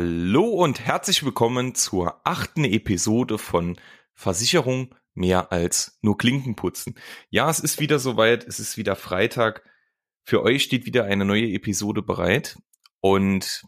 Hallo 0.00 0.44
und 0.44 0.78
herzlich 0.78 1.24
willkommen 1.24 1.74
zur 1.74 2.20
achten 2.22 2.62
Episode 2.62 3.36
von 3.36 3.80
Versicherung 4.14 4.94
mehr 5.14 5.50
als 5.50 5.98
nur 6.02 6.16
Klinken 6.16 6.54
putzen. 6.54 6.96
Ja, 7.30 7.50
es 7.50 7.58
ist 7.58 7.80
wieder 7.80 7.98
soweit, 7.98 8.46
es 8.46 8.60
ist 8.60 8.76
wieder 8.76 8.94
Freitag. 8.94 9.68
Für 10.22 10.44
euch 10.44 10.62
steht 10.62 10.86
wieder 10.86 11.06
eine 11.06 11.24
neue 11.24 11.48
Episode 11.48 12.02
bereit. 12.02 12.60
Und 13.00 13.64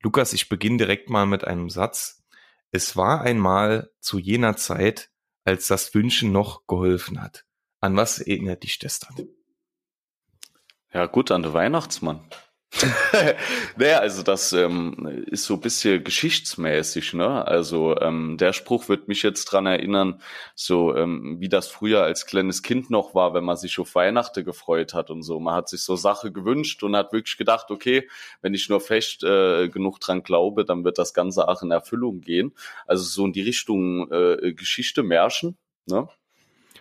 Lukas, 0.00 0.32
ich 0.32 0.48
beginne 0.48 0.76
direkt 0.76 1.10
mal 1.10 1.26
mit 1.26 1.44
einem 1.44 1.70
Satz. 1.70 2.22
Es 2.70 2.96
war 2.96 3.22
einmal 3.22 3.90
zu 3.98 4.20
jener 4.20 4.56
Zeit, 4.56 5.10
als 5.44 5.66
das 5.66 5.92
Wünschen 5.92 6.30
noch 6.30 6.68
geholfen 6.68 7.20
hat. 7.20 7.46
An 7.80 7.96
was 7.96 8.20
erinnert 8.20 8.62
dich 8.62 8.78
das 8.78 9.00
dann? 9.00 9.26
Ja, 10.92 11.06
gut, 11.06 11.32
an 11.32 11.42
den 11.42 11.52
Weihnachtsmann. 11.52 12.20
naja, 13.76 13.98
also 13.98 14.22
das 14.22 14.52
ähm, 14.52 15.24
ist 15.26 15.44
so 15.44 15.54
ein 15.54 15.60
bisschen 15.60 16.04
geschichtsmäßig, 16.04 17.14
ne? 17.14 17.46
Also 17.46 17.98
ähm, 17.98 18.36
der 18.36 18.52
Spruch 18.52 18.88
wird 18.90 19.08
mich 19.08 19.22
jetzt 19.22 19.46
dran 19.46 19.64
erinnern, 19.64 20.20
so 20.54 20.94
ähm, 20.94 21.40
wie 21.40 21.48
das 21.48 21.68
früher 21.68 22.02
als 22.02 22.26
kleines 22.26 22.62
Kind 22.62 22.90
noch 22.90 23.14
war, 23.14 23.32
wenn 23.32 23.44
man 23.44 23.56
sich 23.56 23.78
auf 23.78 23.94
Weihnachten 23.94 24.44
gefreut 24.44 24.92
hat 24.92 25.10
und 25.10 25.22
so. 25.22 25.40
Man 25.40 25.54
hat 25.54 25.70
sich 25.70 25.82
so 25.82 25.96
Sache 25.96 26.30
gewünscht 26.30 26.82
und 26.82 26.94
hat 26.94 27.12
wirklich 27.12 27.38
gedacht, 27.38 27.70
okay, 27.70 28.06
wenn 28.42 28.52
ich 28.52 28.68
nur 28.68 28.80
fest 28.80 29.24
äh, 29.24 29.68
genug 29.68 29.98
dran 30.00 30.22
glaube, 30.22 30.66
dann 30.66 30.84
wird 30.84 30.98
das 30.98 31.14
Ganze 31.14 31.48
auch 31.48 31.62
in 31.62 31.70
Erfüllung 31.70 32.20
gehen. 32.20 32.54
Also 32.86 33.04
so 33.04 33.24
in 33.24 33.32
die 33.32 33.42
Richtung 33.42 34.12
äh, 34.12 34.52
Geschichte, 34.52 35.02
Märchen, 35.02 35.56
ne? 35.86 36.08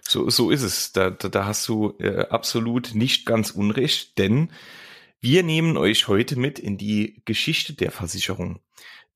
So, 0.01 0.29
so 0.29 0.51
ist 0.51 0.63
es. 0.63 0.91
Da, 0.91 1.09
da, 1.09 1.27
da 1.27 1.45
hast 1.45 1.67
du 1.67 1.95
äh, 1.99 2.27
absolut 2.29 2.93
nicht 2.93 3.25
ganz 3.25 3.51
unrecht, 3.51 4.17
denn 4.17 4.49
wir 5.27 5.43
nehmen 5.43 5.75
euch 5.75 6.07
heute 6.07 6.39
mit 6.39 6.57
in 6.57 6.77
die 6.77 7.21
Geschichte 7.25 7.73
der 7.73 7.91
Versicherung. 7.91 8.61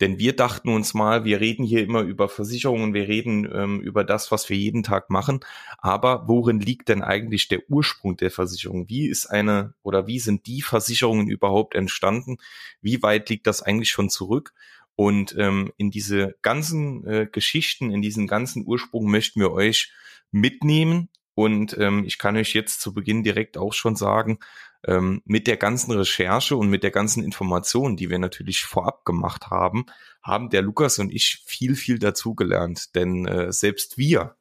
Denn 0.01 0.19
wir 0.19 0.35
dachten 0.35 0.67
uns 0.67 0.93
mal, 0.93 1.23
wir 1.23 1.39
reden 1.39 1.63
hier 1.63 1.81
immer 1.85 2.01
über 2.01 2.27
Versicherungen, 2.27 2.93
wir 2.93 3.07
reden 3.07 3.49
ähm, 3.49 3.79
über 3.79 4.03
das, 4.03 4.29
was 4.29 4.49
wir 4.49 4.57
jeden 4.57 4.83
Tag 4.83 5.09
machen. 5.09 5.39
Aber 5.77 6.27
worin 6.27 6.59
liegt 6.59 6.89
denn 6.89 7.01
eigentlich 7.01 7.47
der 7.47 7.61
Ursprung 7.69 8.17
der 8.17 8.29
Versicherung? 8.29 8.89
Wie 8.89 9.07
ist 9.07 9.27
eine 9.27 9.73
oder 9.83 10.05
wie 10.05 10.19
sind 10.19 10.47
die 10.47 10.61
Versicherungen 10.61 11.29
überhaupt 11.29 11.75
entstanden? 11.75 12.39
Wie 12.81 13.01
weit 13.01 13.29
liegt 13.29 13.47
das 13.47 13.61
eigentlich 13.61 13.91
schon 13.91 14.09
zurück? 14.09 14.51
Und 14.97 15.33
ähm, 15.37 15.71
in 15.77 15.91
diese 15.91 16.35
ganzen 16.41 17.07
äh, 17.07 17.25
Geschichten, 17.31 17.89
in 17.89 18.01
diesen 18.01 18.27
ganzen 18.27 18.67
Ursprung 18.67 19.09
möchten 19.09 19.39
wir 19.39 19.53
euch 19.53 19.93
mitnehmen. 20.29 21.07
Und 21.35 21.77
ähm, 21.77 22.03
ich 22.03 22.17
kann 22.17 22.35
euch 22.35 22.53
jetzt 22.53 22.81
zu 22.81 22.93
Beginn 22.93 23.23
direkt 23.23 23.57
auch 23.57 23.71
schon 23.71 23.95
sagen, 23.95 24.39
ähm, 24.87 25.21
mit 25.25 25.47
der 25.47 25.57
ganzen 25.57 25.91
Recherche 25.91 26.55
und 26.55 26.69
mit 26.69 26.83
der 26.83 26.91
ganzen 26.91 27.23
Information, 27.23 27.95
die 27.97 28.09
wir 28.09 28.19
natürlich 28.19 28.63
vorab 28.63 29.05
gemacht 29.05 29.47
haben, 29.47 29.85
haben 30.23 30.49
der 30.49 30.61
Lukas 30.61 30.99
und 30.99 31.11
ich 31.11 31.43
viel, 31.45 31.75
viel 31.75 31.99
dazugelernt. 31.99 32.95
Denn 32.95 33.25
äh, 33.25 33.51
selbst 33.51 33.97
wir, 33.97 34.35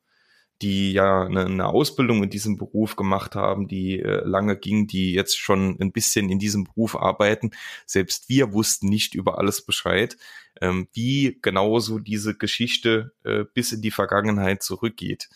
die 0.62 0.92
ja 0.92 1.22
eine, 1.22 1.46
eine, 1.46 1.66
Ausbildung 1.66 2.22
in 2.22 2.30
diesem 2.30 2.56
Beruf 2.56 2.96
gemacht 2.96 3.34
haben, 3.34 3.66
die 3.66 3.98
äh, 4.00 4.22
lange 4.24 4.56
ging, 4.56 4.86
die 4.86 5.12
jetzt 5.12 5.38
schon 5.38 5.78
ein 5.80 5.92
bisschen 5.92 6.28
in 6.28 6.38
diesem 6.38 6.64
Beruf 6.64 6.96
arbeiten, 6.96 7.50
selbst 7.86 8.28
wir 8.28 8.52
wussten 8.52 8.88
nicht 8.88 9.14
über 9.14 9.38
alles 9.38 9.62
Bescheid, 9.64 10.16
ähm, 10.60 10.88
wie 10.92 11.38
genauso 11.40 11.98
diese 11.98 12.36
Geschichte 12.36 13.12
äh, 13.24 13.44
bis 13.54 13.72
in 13.72 13.80
die 13.80 13.90
Vergangenheit 13.90 14.62
zurückgeht. 14.62 15.28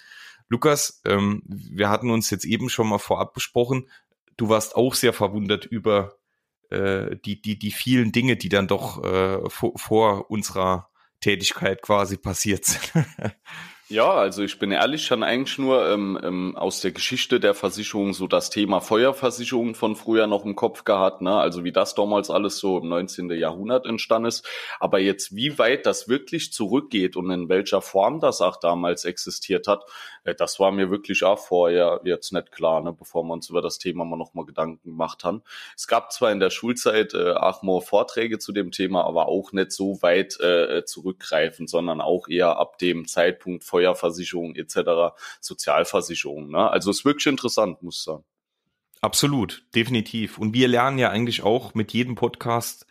Lukas, 0.48 1.00
ähm, 1.06 1.42
wir 1.46 1.88
hatten 1.88 2.10
uns 2.10 2.28
jetzt 2.28 2.44
eben 2.44 2.68
schon 2.68 2.88
mal 2.88 2.98
vorab 2.98 3.32
besprochen, 3.32 3.88
du 4.36 4.48
warst 4.48 4.76
auch 4.76 4.94
sehr 4.94 5.12
verwundert 5.12 5.64
über 5.64 6.16
äh, 6.70 7.16
die, 7.24 7.40
die, 7.40 7.58
die 7.58 7.70
vielen 7.70 8.12
Dinge, 8.12 8.36
die 8.36 8.48
dann 8.48 8.68
doch 8.68 9.02
äh, 9.04 9.48
vor, 9.48 9.72
vor 9.76 10.30
unserer 10.30 10.90
Tätigkeit 11.20 11.82
quasi 11.82 12.16
passiert 12.16 12.64
sind. 12.64 12.92
Ja, 13.88 14.14
also 14.14 14.42
ich 14.42 14.58
bin 14.58 14.72
ehrlich, 14.72 15.04
schon 15.04 15.22
eigentlich 15.22 15.58
nur 15.58 15.86
ähm, 15.90 16.18
ähm, 16.22 16.56
aus 16.56 16.80
der 16.80 16.92
Geschichte 16.92 17.38
der 17.38 17.52
Versicherung 17.52 18.14
so 18.14 18.26
das 18.26 18.48
Thema 18.48 18.80
Feuerversicherung 18.80 19.74
von 19.74 19.94
früher 19.94 20.26
noch 20.26 20.46
im 20.46 20.56
Kopf 20.56 20.84
gehabt, 20.84 21.20
ne? 21.20 21.36
Also 21.36 21.64
wie 21.64 21.72
das 21.72 21.94
damals 21.94 22.30
alles 22.30 22.56
so 22.56 22.78
im 22.78 22.88
19. 22.88 23.28
Jahrhundert 23.32 23.84
entstanden 23.84 24.28
ist. 24.28 24.48
Aber 24.80 25.00
jetzt, 25.00 25.36
wie 25.36 25.58
weit 25.58 25.84
das 25.84 26.08
wirklich 26.08 26.50
zurückgeht 26.50 27.14
und 27.14 27.30
in 27.30 27.50
welcher 27.50 27.82
Form 27.82 28.20
das 28.20 28.40
auch 28.40 28.56
damals 28.56 29.04
existiert 29.04 29.68
hat, 29.68 29.84
äh, 30.24 30.34
das 30.34 30.58
war 30.58 30.72
mir 30.72 30.90
wirklich 30.90 31.22
auch 31.22 31.38
vorher 31.38 32.00
jetzt 32.04 32.32
nicht 32.32 32.52
klar, 32.52 32.80
ne? 32.80 32.94
bevor 32.98 33.22
wir 33.24 33.34
uns 33.34 33.50
über 33.50 33.60
das 33.60 33.78
Thema 33.78 34.06
mal 34.06 34.16
nochmal 34.16 34.46
Gedanken 34.46 34.82
gemacht 34.82 35.24
haben. 35.24 35.42
Es 35.76 35.86
gab 35.86 36.10
zwar 36.10 36.32
in 36.32 36.40
der 36.40 36.48
Schulzeit 36.48 37.12
äh, 37.12 37.32
auch 37.32 37.62
mal 37.62 37.82
Vorträge 37.82 38.38
zu 38.38 38.52
dem 38.52 38.70
Thema, 38.70 39.04
aber 39.04 39.28
auch 39.28 39.52
nicht 39.52 39.72
so 39.72 40.00
weit 40.00 40.40
äh, 40.40 40.86
zurückgreifend, 40.86 41.68
sondern 41.68 42.00
auch 42.00 42.28
eher 42.28 42.56
ab 42.58 42.78
dem 42.78 43.06
Zeitpunkt 43.06 43.62
Feuerversicherung 43.74 44.54
etc., 44.54 45.16
Sozialversicherung. 45.40 46.50
Ne? 46.50 46.70
Also 46.70 46.90
ist 46.90 47.04
wirklich 47.04 47.26
interessant, 47.26 47.82
muss 47.82 47.98
ich 47.98 48.04
sagen. 48.04 48.24
Absolut, 49.00 49.66
definitiv. 49.74 50.38
Und 50.38 50.54
wir 50.54 50.68
lernen 50.68 50.98
ja 50.98 51.10
eigentlich 51.10 51.42
auch 51.42 51.74
mit 51.74 51.92
jedem 51.92 52.14
Podcast 52.14 52.86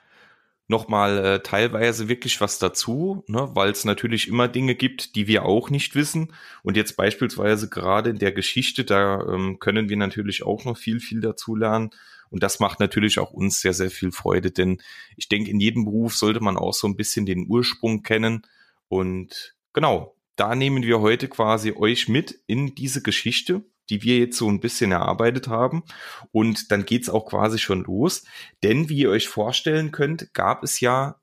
nochmal 0.68 1.26
äh, 1.26 1.40
teilweise 1.42 2.10
wirklich 2.10 2.40
was 2.42 2.60
dazu, 2.60 3.24
ne, 3.28 3.50
weil 3.54 3.72
es 3.72 3.86
natürlich 3.86 4.28
immer 4.28 4.48
Dinge 4.48 4.76
gibt, 4.76 5.16
die 5.16 5.28
wir 5.28 5.46
auch 5.46 5.70
nicht 5.70 5.96
wissen. 5.96 6.34
Und 6.64 6.78
jetzt 6.78 6.98
beispielsweise 6.98 7.70
gerade 7.70 8.10
in 8.10 8.20
der 8.20 8.32
Geschichte, 8.32 8.84
da 8.84 9.22
ähm, 9.22 9.60
können 9.60 9.90
wir 9.90 9.98
natürlich 9.98 10.44
auch 10.44 10.66
noch 10.66 10.78
viel, 10.78 11.00
viel 11.00 11.22
dazu 11.22 11.56
lernen. 11.56 11.92
Und 12.30 12.44
das 12.44 12.60
macht 12.60 12.80
natürlich 12.80 13.20
auch 13.20 13.32
uns 13.32 13.62
sehr, 13.62 13.74
sehr 13.74 13.92
viel 13.92 14.12
Freude, 14.12 14.52
denn 14.52 14.82
ich 15.18 15.30
denke, 15.30 15.52
in 15.52 15.60
jedem 15.60 15.86
Beruf 15.86 16.16
sollte 16.16 16.42
man 16.42 16.58
auch 16.58 16.74
so 16.74 16.88
ein 16.88 16.96
bisschen 16.96 17.26
den 17.26 17.48
Ursprung 17.48 18.02
kennen. 18.04 18.44
Und 18.88 19.56
genau, 19.74 20.16
da 20.36 20.56
nehmen 20.56 20.84
wir 20.84 21.00
heute 21.00 21.28
quasi 21.28 21.74
euch 21.74 22.08
mit 22.08 22.40
in 22.48 22.76
diese 22.76 23.02
Geschichte, 23.02 23.64
die 23.90 24.02
wir 24.04 24.18
jetzt 24.18 24.38
so 24.38 24.50
ein 24.50 24.60
bisschen 24.60 24.92
erarbeitet 24.92 25.48
haben. 25.48 25.84
Und 26.32 26.72
dann 26.72 26.86
geht's 26.86 27.10
auch 27.10 27.26
quasi 27.26 27.60
schon 27.60 27.84
los. 27.84 28.24
Denn 28.64 28.90
wie 28.90 29.00
ihr 29.00 29.10
euch 29.10 29.28
vorstellen 29.28 29.92
könnt, 29.92 30.34
gab 30.34 30.64
es 30.64 30.80
ja 30.80 31.20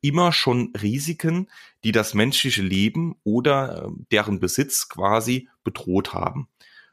immer 0.00 0.32
schon 0.32 0.72
Risiken, 0.80 1.48
die 1.84 1.92
das 1.92 2.14
menschliche 2.14 2.62
Leben 2.62 3.16
oder 3.24 3.84
äh, 3.84 3.90
deren 4.10 4.40
Besitz 4.40 4.88
quasi 4.88 5.48
bedroht 5.64 6.14
haben. 6.14 6.48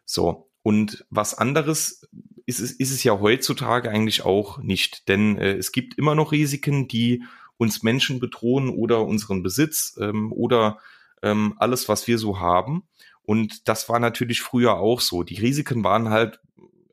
So. 0.06 0.50
Und 0.64 1.06
was 1.10 1.34
anderes 1.34 2.06
ist 2.46 2.60
es, 2.60 2.72
ist 2.72 2.92
es 2.92 3.04
ja 3.04 3.20
heutzutage 3.20 3.90
eigentlich 3.90 4.24
auch 4.26 4.58
nicht. 4.58 5.08
Denn 5.08 5.38
äh, 5.38 5.54
es 5.54 5.72
gibt 5.72 5.98
immer 5.98 6.16
noch 6.16 6.32
Risiken, 6.32 6.88
die 6.88 7.24
uns 7.58 7.84
Menschen 7.84 8.20
bedrohen 8.20 8.70
oder 8.70 9.06
unseren 9.06 9.44
Besitz 9.44 9.98
ähm, 10.00 10.32
oder 10.34 10.80
ähm, 11.22 11.56
alles, 11.58 11.90
was 11.90 12.08
wir 12.08 12.18
so 12.18 12.40
haben. 12.40 12.88
Und 13.24 13.68
das 13.68 13.90
war 13.90 14.00
natürlich 14.00 14.42
früher 14.42 14.76
auch 14.76 15.02
so. 15.02 15.24
Die 15.24 15.40
Risiken 15.40 15.84
waren 15.84 16.10
halt 16.10 16.40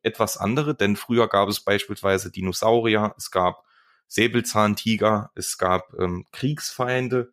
etwas 0.02 0.36
andere, 0.36 0.74
denn 0.74 0.96
früher 0.96 1.28
gab 1.28 1.48
es 1.48 1.60
beispielsweise 1.60 2.30
Dinosaurier, 2.30 3.14
es 3.16 3.30
gab 3.30 3.64
Säbelzahntiger, 4.06 5.30
es 5.34 5.58
gab 5.58 5.94
ähm, 5.98 6.26
Kriegsfeinde, 6.30 7.32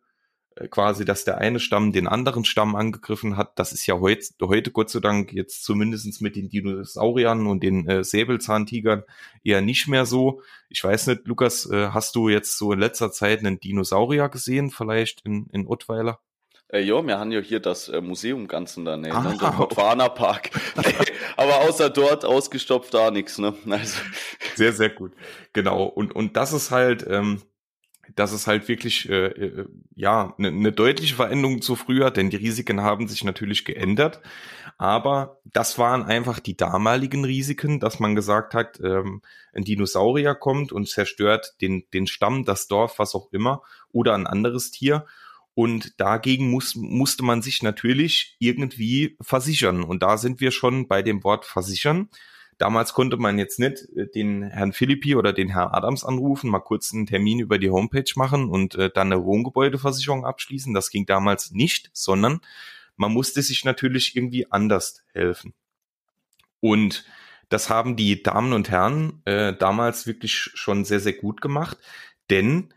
äh, 0.56 0.68
quasi, 0.68 1.04
dass 1.04 1.24
der 1.24 1.38
eine 1.38 1.60
Stamm 1.60 1.92
den 1.92 2.06
anderen 2.06 2.44
Stamm 2.44 2.74
angegriffen 2.76 3.36
hat. 3.36 3.58
Das 3.58 3.72
ist 3.72 3.86
ja 3.86 3.98
heut, 3.98 4.24
heute 4.40 4.70
Gott 4.70 4.90
sei 4.90 5.00
Dank 5.00 5.32
jetzt 5.32 5.64
zumindestens 5.64 6.20
mit 6.20 6.36
den 6.36 6.48
Dinosauriern 6.48 7.46
und 7.46 7.62
den 7.62 7.88
äh, 7.88 8.04
Säbelzahntigern 8.04 9.04
eher 9.44 9.60
nicht 9.60 9.88
mehr 9.88 10.06
so. 10.06 10.42
Ich 10.68 10.82
weiß 10.82 11.08
nicht, 11.08 11.26
Lukas, 11.26 11.68
äh, 11.70 11.88
hast 11.88 12.16
du 12.16 12.28
jetzt 12.28 12.58
so 12.58 12.72
in 12.72 12.80
letzter 12.80 13.12
Zeit 13.12 13.40
einen 13.40 13.60
Dinosaurier 13.60 14.28
gesehen, 14.28 14.70
vielleicht 14.70 15.22
in, 15.22 15.46
in 15.52 15.66
Ottweiler? 15.66 16.20
Äh, 16.72 16.80
ja, 16.80 17.06
wir 17.06 17.18
haben 17.18 17.30
ja 17.30 17.40
hier 17.40 17.60
das 17.60 17.88
äh, 17.88 18.00
Museum 18.00 18.48
ganz 18.48 18.76
in 18.76 18.86
der 18.86 18.96
Nähe, 18.96 19.12
ah, 19.12 19.22
ne? 19.22 19.36
der 19.38 19.50
Botswana 19.50 20.08
Park. 20.08 20.50
Aber 21.36 21.60
außer 21.60 21.90
dort 21.90 22.24
ausgestopft 22.24 22.94
da 22.94 23.10
nichts, 23.10 23.38
ne? 23.38 23.54
Also. 23.68 24.00
Sehr, 24.54 24.72
sehr 24.72 24.88
gut. 24.88 25.12
Genau. 25.52 25.84
Und, 25.84 26.16
und 26.16 26.36
das 26.36 26.54
ist 26.54 26.70
halt, 26.70 27.06
ähm, 27.08 27.42
das 28.14 28.32
ist 28.32 28.46
halt 28.46 28.68
wirklich 28.68 29.08
äh, 29.08 29.26
äh, 29.26 29.66
ja 29.94 30.34
eine 30.38 30.50
ne 30.50 30.72
deutliche 30.72 31.14
Veränderung 31.14 31.60
zu 31.60 31.76
früher, 31.76 32.10
denn 32.10 32.30
die 32.30 32.36
Risiken 32.36 32.80
haben 32.80 33.06
sich 33.06 33.22
natürlich 33.22 33.66
geändert. 33.66 34.20
Aber 34.78 35.40
das 35.44 35.78
waren 35.78 36.04
einfach 36.04 36.40
die 36.40 36.56
damaligen 36.56 37.24
Risiken, 37.24 37.80
dass 37.80 38.00
man 38.00 38.14
gesagt 38.14 38.54
hat, 38.54 38.80
ähm, 38.82 39.20
ein 39.52 39.64
Dinosaurier 39.64 40.34
kommt 40.34 40.72
und 40.72 40.88
zerstört 40.88 41.54
den, 41.60 41.84
den 41.92 42.06
Stamm, 42.06 42.44
das 42.44 42.66
Dorf, 42.66 42.98
was 42.98 43.14
auch 43.14 43.30
immer, 43.32 43.62
oder 43.92 44.14
ein 44.14 44.26
anderes 44.26 44.70
Tier. 44.70 45.04
Und 45.54 46.00
dagegen 46.00 46.50
muss, 46.50 46.74
musste 46.74 47.24
man 47.24 47.42
sich 47.42 47.62
natürlich 47.62 48.36
irgendwie 48.38 49.16
versichern. 49.20 49.82
Und 49.82 50.02
da 50.02 50.16
sind 50.16 50.40
wir 50.40 50.50
schon 50.50 50.88
bei 50.88 51.02
dem 51.02 51.24
Wort 51.24 51.44
versichern. 51.44 52.08
Damals 52.58 52.94
konnte 52.94 53.16
man 53.16 53.38
jetzt 53.38 53.58
nicht 53.58 53.88
äh, 53.96 54.06
den 54.06 54.44
Herrn 54.44 54.72
Philippi 54.72 55.16
oder 55.16 55.32
den 55.32 55.48
Herrn 55.48 55.72
Adams 55.72 56.04
anrufen, 56.04 56.50
mal 56.50 56.60
kurz 56.60 56.92
einen 56.92 57.06
Termin 57.06 57.40
über 57.40 57.58
die 57.58 57.70
Homepage 57.70 58.10
machen 58.16 58.48
und 58.48 58.76
äh, 58.76 58.88
dann 58.88 59.12
eine 59.12 59.24
Wohngebäudeversicherung 59.24 60.24
abschließen. 60.24 60.72
Das 60.72 60.90
ging 60.90 61.04
damals 61.04 61.50
nicht, 61.50 61.90
sondern 61.92 62.40
man 62.96 63.12
musste 63.12 63.42
sich 63.42 63.64
natürlich 63.64 64.16
irgendwie 64.16 64.50
anders 64.50 65.02
helfen. 65.12 65.54
Und 66.60 67.04
das 67.48 67.68
haben 67.68 67.96
die 67.96 68.22
Damen 68.22 68.52
und 68.52 68.70
Herren 68.70 69.22
äh, 69.24 69.52
damals 69.54 70.06
wirklich 70.06 70.34
schon 70.34 70.84
sehr, 70.84 71.00
sehr 71.00 71.12
gut 71.14 71.40
gemacht, 71.40 71.78
denn 72.30 72.72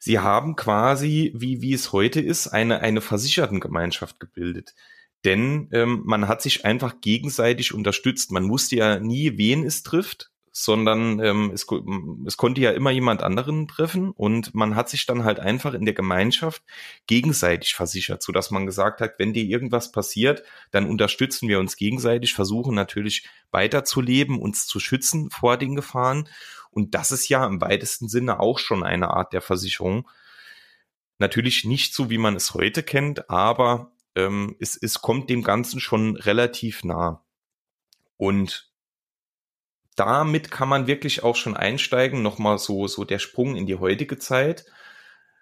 Sie 0.00 0.18
haben 0.18 0.56
quasi, 0.56 1.32
wie, 1.36 1.60
wie 1.60 1.74
es 1.74 1.92
heute 1.92 2.20
ist, 2.20 2.48
eine, 2.48 2.80
eine 2.80 3.02
Versichertengemeinschaft 3.02 4.18
gebildet. 4.18 4.74
Denn 5.24 5.68
ähm, 5.72 6.02
man 6.06 6.26
hat 6.26 6.40
sich 6.40 6.64
einfach 6.64 7.02
gegenseitig 7.02 7.74
unterstützt. 7.74 8.32
Man 8.32 8.48
wusste 8.48 8.76
ja 8.76 8.98
nie, 8.98 9.36
wen 9.36 9.64
es 9.64 9.82
trifft 9.82 10.30
sondern 10.52 11.20
ähm, 11.20 11.52
es, 11.54 11.66
es 12.26 12.36
konnte 12.36 12.60
ja 12.60 12.72
immer 12.72 12.90
jemand 12.90 13.22
anderen 13.22 13.68
treffen 13.68 14.10
und 14.10 14.54
man 14.54 14.74
hat 14.74 14.88
sich 14.88 15.06
dann 15.06 15.24
halt 15.24 15.38
einfach 15.38 15.74
in 15.74 15.84
der 15.84 15.94
Gemeinschaft 15.94 16.62
gegenseitig 17.06 17.74
versichert, 17.74 18.22
so 18.22 18.32
dass 18.32 18.50
man 18.50 18.66
gesagt 18.66 19.00
hat, 19.00 19.18
wenn 19.18 19.32
dir 19.32 19.44
irgendwas 19.44 19.92
passiert, 19.92 20.42
dann 20.70 20.88
unterstützen 20.88 21.48
wir 21.48 21.60
uns 21.60 21.76
gegenseitig, 21.76 22.34
versuchen 22.34 22.74
natürlich 22.74 23.28
weiterzuleben, 23.52 24.38
uns 24.38 24.66
zu 24.66 24.80
schützen 24.80 25.30
vor 25.30 25.56
den 25.56 25.76
Gefahren 25.76 26.28
und 26.70 26.94
das 26.94 27.12
ist 27.12 27.28
ja 27.28 27.46
im 27.46 27.60
weitesten 27.60 28.08
Sinne 28.08 28.40
auch 28.40 28.58
schon 28.58 28.82
eine 28.82 29.10
Art 29.10 29.32
der 29.32 29.42
Versicherung. 29.42 30.08
Natürlich 31.18 31.64
nicht 31.64 31.94
so, 31.94 32.10
wie 32.10 32.18
man 32.18 32.36
es 32.36 32.54
heute 32.54 32.82
kennt, 32.82 33.28
aber 33.28 33.92
ähm, 34.14 34.56
es, 34.58 34.76
es 34.76 35.02
kommt 35.02 35.28
dem 35.30 35.42
Ganzen 35.42 35.80
schon 35.80 36.16
relativ 36.16 36.84
nah. 36.84 37.24
Und 38.16 38.70
damit 39.96 40.50
kann 40.50 40.68
man 40.68 40.86
wirklich 40.86 41.22
auch 41.22 41.36
schon 41.36 41.56
einsteigen, 41.56 42.22
nochmal 42.22 42.58
so, 42.58 42.86
so 42.86 43.04
der 43.04 43.18
Sprung 43.18 43.56
in 43.56 43.66
die 43.66 43.76
heutige 43.76 44.18
Zeit. 44.18 44.64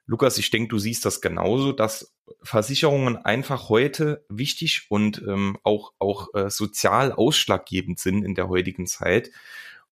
Lukas, 0.06 0.38
ich 0.38 0.50
denke, 0.50 0.68
du 0.68 0.78
siehst 0.78 1.04
das 1.04 1.20
genauso, 1.20 1.72
dass 1.72 2.14
Versicherungen 2.42 3.16
einfach 3.16 3.68
heute 3.68 4.24
wichtig 4.28 4.86
und 4.88 5.22
ähm, 5.28 5.58
auch, 5.62 5.92
auch 5.98 6.34
äh, 6.34 6.50
sozial 6.50 7.12
ausschlaggebend 7.12 7.98
sind 7.98 8.24
in 8.24 8.34
der 8.34 8.48
heutigen 8.48 8.86
Zeit. 8.86 9.30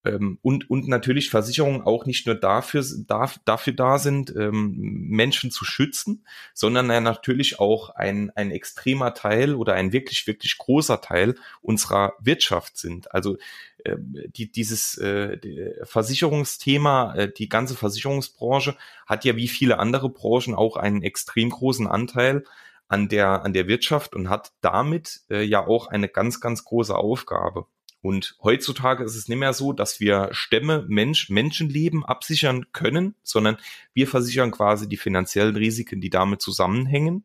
Ähm, 0.06 0.38
und, 0.42 0.70
und 0.70 0.88
natürlich 0.88 1.30
Versicherungen 1.30 1.82
auch 1.82 2.06
nicht 2.06 2.26
nur 2.26 2.36
dafür, 2.36 2.84
darf, 3.06 3.40
dafür 3.44 3.72
da 3.72 3.98
sind, 3.98 4.34
ähm, 4.36 4.74
Menschen 5.08 5.50
zu 5.50 5.64
schützen, 5.64 6.24
sondern 6.54 6.90
ja 6.90 7.00
natürlich 7.00 7.58
auch 7.58 7.90
ein, 7.90 8.30
ein 8.34 8.50
extremer 8.50 9.14
Teil 9.14 9.54
oder 9.54 9.74
ein 9.74 9.92
wirklich, 9.92 10.26
wirklich 10.26 10.56
großer 10.58 11.00
Teil 11.00 11.34
unserer 11.60 12.14
Wirtschaft 12.20 12.78
sind. 12.78 13.12
Also 13.12 13.36
äh, 13.84 13.96
die, 13.98 14.50
dieses 14.50 14.96
äh, 14.98 15.38
die 15.38 15.70
Versicherungsthema, 15.82 17.14
äh, 17.14 17.32
die 17.32 17.48
ganze 17.48 17.74
Versicherungsbranche 17.74 18.76
hat 19.06 19.24
ja 19.24 19.36
wie 19.36 19.48
viele 19.48 19.78
andere 19.78 20.08
Branchen 20.08 20.54
auch 20.54 20.76
einen 20.76 21.02
extrem 21.02 21.50
großen 21.50 21.86
Anteil 21.86 22.44
an 22.88 23.08
der, 23.08 23.44
an 23.44 23.52
der 23.52 23.66
Wirtschaft 23.66 24.14
und 24.14 24.28
hat 24.28 24.52
damit 24.60 25.22
äh, 25.30 25.42
ja 25.42 25.66
auch 25.66 25.88
eine 25.88 26.08
ganz, 26.08 26.40
ganz 26.40 26.64
große 26.64 26.96
Aufgabe. 26.96 27.66
Und 28.02 28.36
heutzutage 28.42 29.04
ist 29.04 29.16
es 29.16 29.28
nicht 29.28 29.38
mehr 29.38 29.52
so, 29.52 29.72
dass 29.72 30.00
wir 30.00 30.28
Stämme, 30.32 30.84
Mensch, 30.88 31.28
Menschenleben 31.28 32.04
absichern 32.04 32.66
können, 32.72 33.14
sondern 33.22 33.56
wir 33.94 34.06
versichern 34.06 34.50
quasi 34.50 34.88
die 34.88 34.96
finanziellen 34.96 35.56
Risiken, 35.56 36.00
die 36.00 36.10
damit 36.10 36.40
zusammenhängen. 36.40 37.24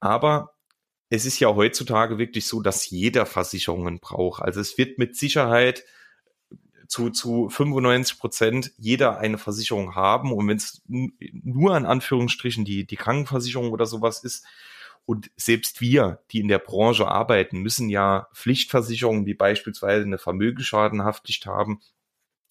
Aber 0.00 0.54
es 1.10 1.24
ist 1.24 1.40
ja 1.40 1.54
heutzutage 1.54 2.18
wirklich 2.18 2.46
so, 2.46 2.60
dass 2.60 2.88
jeder 2.88 3.26
Versicherungen 3.26 3.98
braucht. 3.98 4.42
Also 4.42 4.60
es 4.60 4.78
wird 4.78 4.98
mit 4.98 5.16
Sicherheit 5.16 5.84
zu, 6.86 7.10
zu 7.10 7.48
95 7.48 8.18
Prozent 8.18 8.72
jeder 8.78 9.18
eine 9.18 9.38
Versicherung 9.38 9.94
haben. 9.94 10.32
Und 10.32 10.48
wenn 10.48 10.56
es 10.56 10.82
nur 10.86 11.74
an 11.74 11.86
Anführungsstrichen 11.86 12.64
die, 12.64 12.86
die 12.86 12.96
Krankenversicherung 12.96 13.70
oder 13.72 13.86
sowas 13.86 14.24
ist, 14.24 14.44
und 15.08 15.30
selbst 15.36 15.80
wir, 15.80 16.22
die 16.32 16.40
in 16.40 16.48
der 16.48 16.58
Branche 16.58 17.08
arbeiten, 17.08 17.60
müssen 17.60 17.88
ja 17.88 18.28
Pflichtversicherungen 18.34 19.24
wie 19.24 19.32
beispielsweise 19.32 20.04
eine 20.04 20.18
Vermögensschadenhaftpflicht 20.18 21.46
haben. 21.46 21.80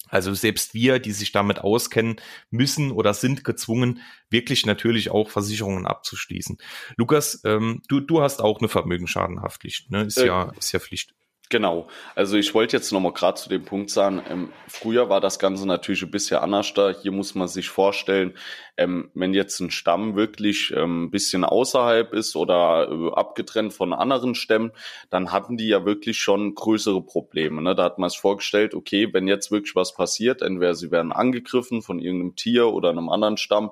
Also 0.08 0.34
selbst 0.34 0.74
wir, 0.74 0.98
die 0.98 1.12
sich 1.12 1.30
damit 1.30 1.60
auskennen, 1.60 2.16
müssen 2.50 2.90
oder 2.90 3.14
sind 3.14 3.44
gezwungen, 3.44 4.00
wirklich 4.28 4.66
natürlich 4.66 5.08
auch 5.10 5.30
Versicherungen 5.30 5.86
abzuschließen. 5.86 6.58
Lukas, 6.96 7.42
ähm, 7.44 7.80
du, 7.86 8.00
du 8.00 8.22
hast 8.22 8.40
auch 8.40 8.58
eine 8.58 8.68
Vermögensschadenhaftpflicht, 8.68 9.92
ne? 9.92 10.02
Ist 10.02 10.16
äh, 10.16 10.26
ja, 10.26 10.50
ist 10.58 10.72
ja 10.72 10.80
Pflicht. 10.80 11.14
Genau. 11.50 11.88
Also 12.14 12.36
ich 12.36 12.52
wollte 12.54 12.76
jetzt 12.76 12.92
nochmal 12.92 13.14
gerade 13.14 13.40
zu 13.40 13.48
dem 13.48 13.64
Punkt 13.64 13.88
sagen, 13.88 14.22
ähm, 14.28 14.52
früher 14.66 15.08
war 15.08 15.22
das 15.22 15.38
Ganze 15.38 15.66
natürlich 15.66 16.02
ein 16.02 16.10
bisschen 16.10 16.38
anders 16.40 16.74
da. 16.74 16.90
Hier 16.90 17.10
muss 17.10 17.34
man 17.34 17.48
sich 17.48 17.70
vorstellen, 17.70 18.34
ähm, 18.76 19.10
wenn 19.14 19.32
jetzt 19.32 19.58
ein 19.60 19.70
Stamm 19.70 20.14
wirklich 20.14 20.74
ähm, 20.76 21.04
ein 21.04 21.10
bisschen 21.10 21.44
außerhalb 21.44 22.12
ist 22.12 22.36
oder 22.36 22.90
äh, 22.90 23.14
abgetrennt 23.14 23.72
von 23.72 23.94
anderen 23.94 24.34
Stämmen, 24.34 24.72
dann 25.08 25.32
hatten 25.32 25.56
die 25.56 25.68
ja 25.68 25.86
wirklich 25.86 26.18
schon 26.18 26.54
größere 26.54 27.00
Probleme. 27.00 27.62
Ne? 27.62 27.74
Da 27.74 27.84
hat 27.84 27.98
man 27.98 28.08
es 28.08 28.16
vorgestellt, 28.16 28.74
okay, 28.74 29.08
wenn 29.14 29.26
jetzt 29.26 29.50
wirklich 29.50 29.74
was 29.74 29.94
passiert, 29.94 30.42
entweder 30.42 30.74
sie 30.74 30.90
werden 30.90 31.12
angegriffen 31.12 31.80
von 31.80 31.98
irgendeinem 31.98 32.36
Tier 32.36 32.68
oder 32.68 32.90
einem 32.90 33.08
anderen 33.08 33.38
Stamm, 33.38 33.70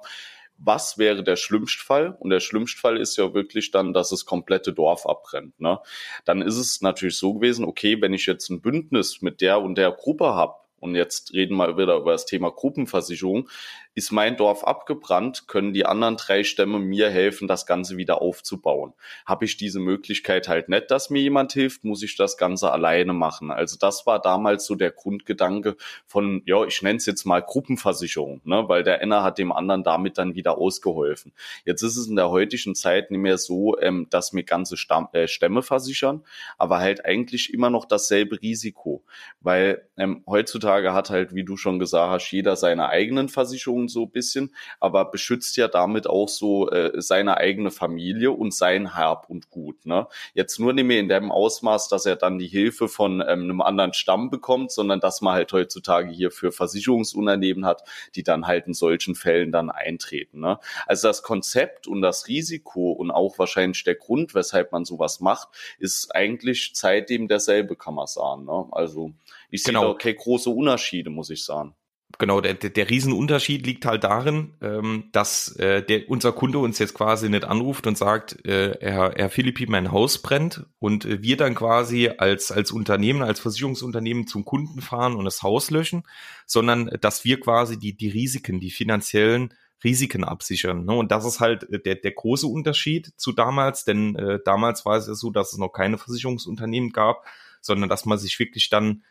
was 0.58 0.98
wäre 0.98 1.22
der 1.22 1.36
Schlimmstfall? 1.36 2.16
Und 2.18 2.30
der 2.30 2.40
Schlimmstfall 2.40 2.96
ist 2.96 3.16
ja 3.16 3.34
wirklich 3.34 3.70
dann, 3.70 3.92
dass 3.92 4.10
das 4.10 4.24
komplette 4.24 4.72
Dorf 4.72 5.06
abbrennt. 5.06 5.60
Ne? 5.60 5.80
Dann 6.24 6.42
ist 6.42 6.56
es 6.56 6.80
natürlich 6.80 7.18
so 7.18 7.34
gewesen, 7.34 7.64
okay, 7.64 8.00
wenn 8.00 8.14
ich 8.14 8.26
jetzt 8.26 8.50
ein 8.50 8.60
Bündnis 8.60 9.22
mit 9.22 9.40
der 9.40 9.60
und 9.60 9.76
der 9.76 9.92
Gruppe 9.92 10.34
habe, 10.34 10.54
und 10.78 10.94
jetzt 10.94 11.32
reden 11.32 11.56
wir 11.56 11.78
wieder 11.78 11.96
über 11.96 12.12
das 12.12 12.26
Thema 12.26 12.50
Gruppenversicherung, 12.50 13.48
ist 13.96 14.12
mein 14.12 14.36
Dorf 14.36 14.62
abgebrannt, 14.62 15.48
können 15.48 15.72
die 15.72 15.86
anderen 15.86 16.18
drei 16.18 16.44
Stämme 16.44 16.78
mir 16.78 17.08
helfen, 17.08 17.48
das 17.48 17.64
Ganze 17.64 17.96
wieder 17.96 18.20
aufzubauen. 18.20 18.92
Habe 19.24 19.46
ich 19.46 19.56
diese 19.56 19.80
Möglichkeit 19.80 20.48
halt 20.48 20.68
nicht, 20.68 20.90
dass 20.90 21.08
mir 21.08 21.22
jemand 21.22 21.54
hilft, 21.54 21.82
muss 21.82 22.02
ich 22.02 22.14
das 22.14 22.36
Ganze 22.36 22.70
alleine 22.70 23.14
machen. 23.14 23.50
Also 23.50 23.78
das 23.78 24.06
war 24.06 24.20
damals 24.20 24.66
so 24.66 24.74
der 24.74 24.90
Grundgedanke 24.90 25.76
von, 26.06 26.42
ja, 26.44 26.62
ich 26.66 26.82
nenne 26.82 26.98
es 26.98 27.06
jetzt 27.06 27.24
mal 27.24 27.40
Gruppenversicherung, 27.40 28.42
ne, 28.44 28.68
weil 28.68 28.82
der 28.82 29.00
einer 29.00 29.22
hat 29.22 29.38
dem 29.38 29.50
anderen 29.50 29.82
damit 29.82 30.18
dann 30.18 30.34
wieder 30.34 30.58
ausgeholfen. 30.58 31.32
Jetzt 31.64 31.80
ist 31.80 31.96
es 31.96 32.06
in 32.06 32.16
der 32.16 32.28
heutigen 32.28 32.74
Zeit 32.74 33.10
nicht 33.10 33.20
mehr 33.20 33.38
so, 33.38 33.80
ähm, 33.80 34.08
dass 34.10 34.34
mir 34.34 34.44
ganze 34.44 34.76
Stamm, 34.76 35.08
äh, 35.14 35.26
Stämme 35.26 35.62
versichern, 35.62 36.22
aber 36.58 36.80
halt 36.80 37.06
eigentlich 37.06 37.54
immer 37.54 37.70
noch 37.70 37.86
dasselbe 37.86 38.42
Risiko, 38.42 39.02
weil 39.40 39.88
ähm, 39.96 40.22
heutzutage 40.26 40.92
hat 40.92 41.08
halt, 41.08 41.34
wie 41.34 41.44
du 41.44 41.56
schon 41.56 41.78
gesagt 41.78 42.12
hast, 42.12 42.30
jeder 42.30 42.56
seine 42.56 42.90
eigenen 42.90 43.30
Versicherungen 43.30 43.85
so 43.88 44.04
ein 44.04 44.10
bisschen, 44.10 44.54
aber 44.80 45.06
beschützt 45.06 45.56
ja 45.56 45.68
damit 45.68 46.06
auch 46.06 46.28
so 46.28 46.70
äh, 46.70 47.00
seine 47.00 47.36
eigene 47.36 47.70
Familie 47.70 48.32
und 48.32 48.54
sein 48.54 48.94
Hab 48.94 49.28
und 49.30 49.50
Gut. 49.50 49.86
Ne? 49.86 50.06
Jetzt 50.34 50.58
nur 50.58 50.72
nicht 50.72 50.84
mehr 50.84 51.00
in 51.00 51.08
dem 51.08 51.30
Ausmaß, 51.30 51.88
dass 51.88 52.06
er 52.06 52.16
dann 52.16 52.38
die 52.38 52.46
Hilfe 52.46 52.88
von 52.88 53.20
ähm, 53.20 53.44
einem 53.44 53.60
anderen 53.60 53.94
Stamm 53.94 54.30
bekommt, 54.30 54.72
sondern 54.72 55.00
dass 55.00 55.20
man 55.20 55.34
halt 55.34 55.52
heutzutage 55.52 56.10
hier 56.10 56.30
für 56.30 56.52
Versicherungsunternehmen 56.52 57.64
hat, 57.64 57.82
die 58.14 58.22
dann 58.22 58.46
halt 58.46 58.66
in 58.66 58.74
solchen 58.74 59.14
Fällen 59.14 59.52
dann 59.52 59.70
eintreten. 59.70 60.40
Ne? 60.40 60.58
Also 60.86 61.08
das 61.08 61.22
Konzept 61.22 61.86
und 61.86 62.02
das 62.02 62.28
Risiko 62.28 62.92
und 62.92 63.10
auch 63.10 63.38
wahrscheinlich 63.38 63.84
der 63.84 63.94
Grund, 63.94 64.34
weshalb 64.34 64.72
man 64.72 64.84
sowas 64.84 65.20
macht, 65.20 65.48
ist 65.78 66.14
eigentlich 66.14 66.72
seitdem 66.74 67.28
derselbe, 67.28 67.76
kann 67.76 67.94
man 67.94 68.06
sagen. 68.06 68.44
Ne? 68.44 68.66
Also 68.72 69.12
ich 69.50 69.62
sehe 69.62 69.72
genau. 69.72 69.92
da 69.92 69.98
keine 69.98 70.16
große 70.16 70.50
Unterschiede, 70.50 71.10
muss 71.10 71.30
ich 71.30 71.44
sagen 71.44 71.74
genau, 72.18 72.40
der, 72.40 72.54
der, 72.54 72.90
Riesenunterschied 72.90 73.66
liegt 73.66 73.84
halt 73.84 74.04
darin, 74.04 74.54
ähm, 74.60 75.04
dass 75.12 75.54
äh, 75.56 75.82
der, 75.82 76.08
unser 76.08 76.32
Kunde 76.32 76.58
uns 76.58 76.78
jetzt 76.78 76.94
quasi 76.94 77.28
nicht 77.28 77.44
anruft 77.44 77.86
und 77.86 77.98
sagt, 77.98 78.44
äh, 78.44 78.76
Herr, 78.80 79.12
Herr 79.16 79.30
Philippi, 79.30 79.66
mein 79.66 79.92
Haus 79.92 80.18
brennt 80.18 80.66
und 80.78 81.04
äh, 81.04 81.22
wir 81.22 81.36
dann 81.36 81.54
quasi 81.54 82.08
als, 82.08 82.50
als 82.50 82.70
Unternehmen, 82.70 83.22
als 83.22 83.40
Versicherungsunternehmen 83.40 84.26
zum 84.26 84.44
Kunden 84.44 84.80
fahren 84.80 85.14
und 85.14 85.24
das 85.24 85.42
Haus 85.42 85.70
löschen, 85.70 86.04
sondern 86.46 86.90
dass 87.00 87.24
wir 87.24 87.40
quasi 87.40 87.78
die, 87.78 87.96
die 87.96 88.08
Risiken, 88.08 88.60
die 88.60 88.70
finanziellen 88.70 89.52
Risiken 89.84 90.24
absichern. 90.24 90.84
Ne? 90.84 90.94
Und 90.94 91.12
das 91.12 91.24
ist 91.26 91.40
halt 91.40 91.68
äh, 91.70 91.78
der, 91.78 91.96
der 91.96 92.12
große 92.12 92.46
Unterschied 92.46 93.12
zu 93.16 93.32
damals, 93.32 93.84
denn 93.84 94.16
äh, 94.16 94.38
damals 94.44 94.84
war 94.84 94.96
es 94.96 95.06
ja 95.06 95.14
so, 95.14 95.30
dass 95.30 95.52
es 95.52 95.58
noch 95.58 95.70
keine 95.70 95.98
Versicherungsunternehmen 95.98 96.90
gab, 96.90 97.24
sondern 97.60 97.88
dass 97.88 98.06
man 98.06 98.18
sich 98.18 98.38
wirklich 98.38 98.70
dann 98.70 99.02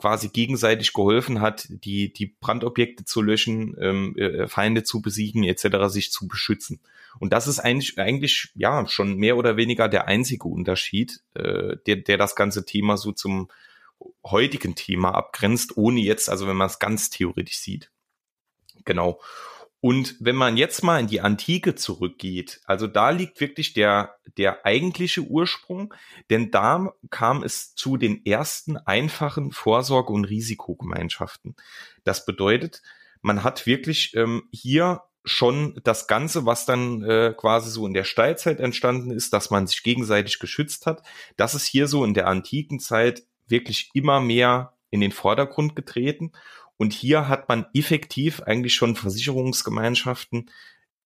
quasi 0.00 0.30
gegenseitig 0.30 0.94
geholfen 0.94 1.42
hat, 1.42 1.66
die, 1.68 2.10
die 2.10 2.26
Brandobjekte 2.26 3.04
zu 3.04 3.20
löschen, 3.20 3.76
ähm, 3.78 4.16
äh, 4.16 4.48
Feinde 4.48 4.82
zu 4.82 5.02
besiegen, 5.02 5.44
etc., 5.44 5.88
sich 5.88 6.10
zu 6.10 6.26
beschützen. 6.26 6.80
Und 7.18 7.34
das 7.34 7.46
ist 7.46 7.58
eigentlich, 7.58 7.98
eigentlich 7.98 8.50
ja 8.54 8.86
schon 8.86 9.16
mehr 9.16 9.36
oder 9.36 9.58
weniger 9.58 9.88
der 9.88 10.08
einzige 10.08 10.48
Unterschied, 10.48 11.20
äh, 11.34 11.76
der, 11.86 11.96
der 11.96 12.16
das 12.16 12.34
ganze 12.34 12.64
Thema 12.64 12.96
so 12.96 13.12
zum 13.12 13.48
heutigen 14.24 14.74
Thema 14.74 15.10
abgrenzt, 15.14 15.76
ohne 15.76 16.00
jetzt, 16.00 16.30
also 16.30 16.46
wenn 16.46 16.56
man 16.56 16.68
es 16.68 16.78
ganz 16.78 17.10
theoretisch 17.10 17.58
sieht. 17.58 17.90
Genau. 18.86 19.20
Und 19.80 20.16
wenn 20.20 20.36
man 20.36 20.58
jetzt 20.58 20.82
mal 20.84 21.00
in 21.00 21.06
die 21.06 21.22
Antike 21.22 21.74
zurückgeht, 21.74 22.60
also 22.66 22.86
da 22.86 23.10
liegt 23.10 23.40
wirklich 23.40 23.72
der, 23.72 24.16
der 24.36 24.66
eigentliche 24.66 25.22
Ursprung, 25.22 25.94
denn 26.28 26.50
da 26.50 26.92
kam 27.08 27.42
es 27.42 27.74
zu 27.74 27.96
den 27.96 28.24
ersten 28.26 28.76
einfachen 28.76 29.52
Vorsorge- 29.52 30.12
und 30.12 30.26
Risikogemeinschaften. 30.26 31.56
Das 32.04 32.26
bedeutet, 32.26 32.82
man 33.22 33.42
hat 33.42 33.66
wirklich 33.66 34.14
ähm, 34.14 34.42
hier 34.52 35.02
schon 35.24 35.80
das 35.84 36.06
Ganze, 36.06 36.44
was 36.44 36.66
dann 36.66 37.02
äh, 37.02 37.34
quasi 37.36 37.70
so 37.70 37.86
in 37.86 37.94
der 37.94 38.04
Steilzeit 38.04 38.60
entstanden 38.60 39.10
ist, 39.10 39.32
dass 39.32 39.50
man 39.50 39.66
sich 39.66 39.82
gegenseitig 39.82 40.38
geschützt 40.38 40.86
hat, 40.86 41.02
das 41.36 41.54
ist 41.54 41.66
hier 41.66 41.88
so 41.88 42.04
in 42.04 42.14
der 42.14 42.26
antiken 42.26 42.80
Zeit 42.80 43.22
wirklich 43.46 43.90
immer 43.94 44.20
mehr 44.20 44.74
in 44.90 45.00
den 45.00 45.12
Vordergrund 45.12 45.76
getreten. 45.76 46.32
Und 46.80 46.94
hier 46.94 47.28
hat 47.28 47.46
man 47.50 47.66
effektiv 47.74 48.40
eigentlich 48.40 48.72
schon 48.72 48.96
Versicherungsgemeinschaften 48.96 50.50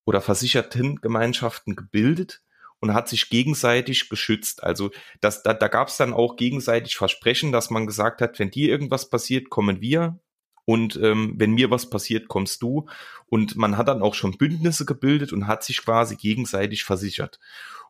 oder 0.04 0.20
Versichertengemeinschaften 0.20 1.74
gebildet 1.74 2.42
und 2.78 2.94
hat 2.94 3.08
sich 3.08 3.28
gegenseitig 3.28 4.08
geschützt. 4.08 4.62
Also 4.62 4.92
das, 5.20 5.42
da, 5.42 5.52
da 5.52 5.66
gab 5.66 5.88
es 5.88 5.96
dann 5.96 6.12
auch 6.12 6.36
gegenseitig 6.36 6.94
Versprechen, 6.94 7.50
dass 7.50 7.70
man 7.70 7.88
gesagt 7.88 8.20
hat, 8.20 8.38
wenn 8.38 8.52
dir 8.52 8.68
irgendwas 8.68 9.10
passiert, 9.10 9.50
kommen 9.50 9.80
wir. 9.80 10.20
Und 10.64 10.94
ähm, 11.02 11.34
wenn 11.38 11.54
mir 11.54 11.72
was 11.72 11.90
passiert, 11.90 12.28
kommst 12.28 12.62
du. 12.62 12.86
Und 13.26 13.56
man 13.56 13.76
hat 13.76 13.88
dann 13.88 14.00
auch 14.00 14.14
schon 14.14 14.38
Bündnisse 14.38 14.84
gebildet 14.84 15.32
und 15.32 15.48
hat 15.48 15.64
sich 15.64 15.82
quasi 15.84 16.14
gegenseitig 16.14 16.84
versichert. 16.84 17.40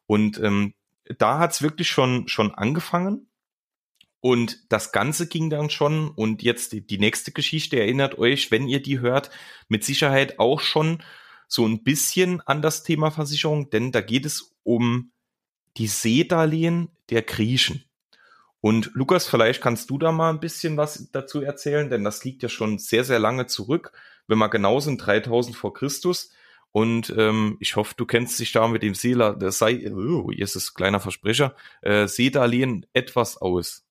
Und 0.07 0.41
ähm, 0.41 0.73
da 1.19 1.39
hat's 1.39 1.61
wirklich 1.61 1.91
schon, 1.91 2.29
schon 2.29 2.55
angefangen. 2.55 3.29
Und 4.25 4.73
das 4.73 4.91
Ganze 4.91 5.29
ging 5.29 5.51
dann 5.51 5.69
schon, 5.69 6.09
und 6.09 6.43
jetzt 6.43 6.73
die, 6.73 6.81
die 6.81 6.97
nächste 6.97 7.31
Geschichte 7.31 7.79
erinnert 7.79 8.17
euch, 8.17 8.51
wenn 8.51 8.67
ihr 8.67 8.81
die 8.81 9.01
hört, 9.01 9.29
mit 9.69 9.85
Sicherheit 9.85 10.39
auch 10.39 10.61
schon 10.61 11.03
so 11.47 11.67
ein 11.67 11.85
bisschen 11.85 12.41
an 12.41 12.63
das 12.63 12.85
Thema 12.85 13.11
Versicherung, 13.11 13.69
denn 13.69 13.93
da 13.93 14.01
geht 14.01 14.25
es 14.25 14.57
um 14.63 15.13
die 15.77 15.89
Seedarlehen 15.89 16.89
der 17.11 17.21
Griechen. 17.21 17.85
Und 18.63 18.93
Lukas, 18.95 19.27
vielleicht 19.27 19.61
kannst 19.61 19.91
du 19.91 19.99
da 19.99 20.11
mal 20.11 20.31
ein 20.31 20.41
bisschen 20.41 20.79
was 20.79 21.11
dazu 21.13 21.43
erzählen, 21.43 21.91
denn 21.91 22.03
das 22.03 22.25
liegt 22.25 22.43
ja 22.43 22.49
schon 22.49 22.79
sehr, 22.79 23.05
sehr 23.05 23.19
lange 23.19 23.47
zurück, 23.47 23.93
wenn 24.27 24.39
wir 24.39 24.49
genau 24.49 24.81
sind, 24.81 25.05
3000 25.05 25.55
vor 25.55 25.75
Christus. 25.75 26.33
Und 26.73 27.13
ähm, 27.19 27.59
ich 27.61 27.77
hoffe, 27.77 27.93
du 27.95 28.07
kennst 28.07 28.41
dich 28.41 28.53
da 28.53 28.69
mit 28.69 28.83
dem 28.83 28.95
Seeler, 28.95 29.37
sei, 29.53 29.93
oh, 29.93 30.31
hier 30.33 30.45
ist 30.45 30.57
es 30.57 30.73
kleiner 30.73 31.01
Versprecher, 31.01 31.55
äh, 31.83 32.09
Seedarlehen 32.09 32.87
etwas 32.95 33.37
aus. 33.37 33.84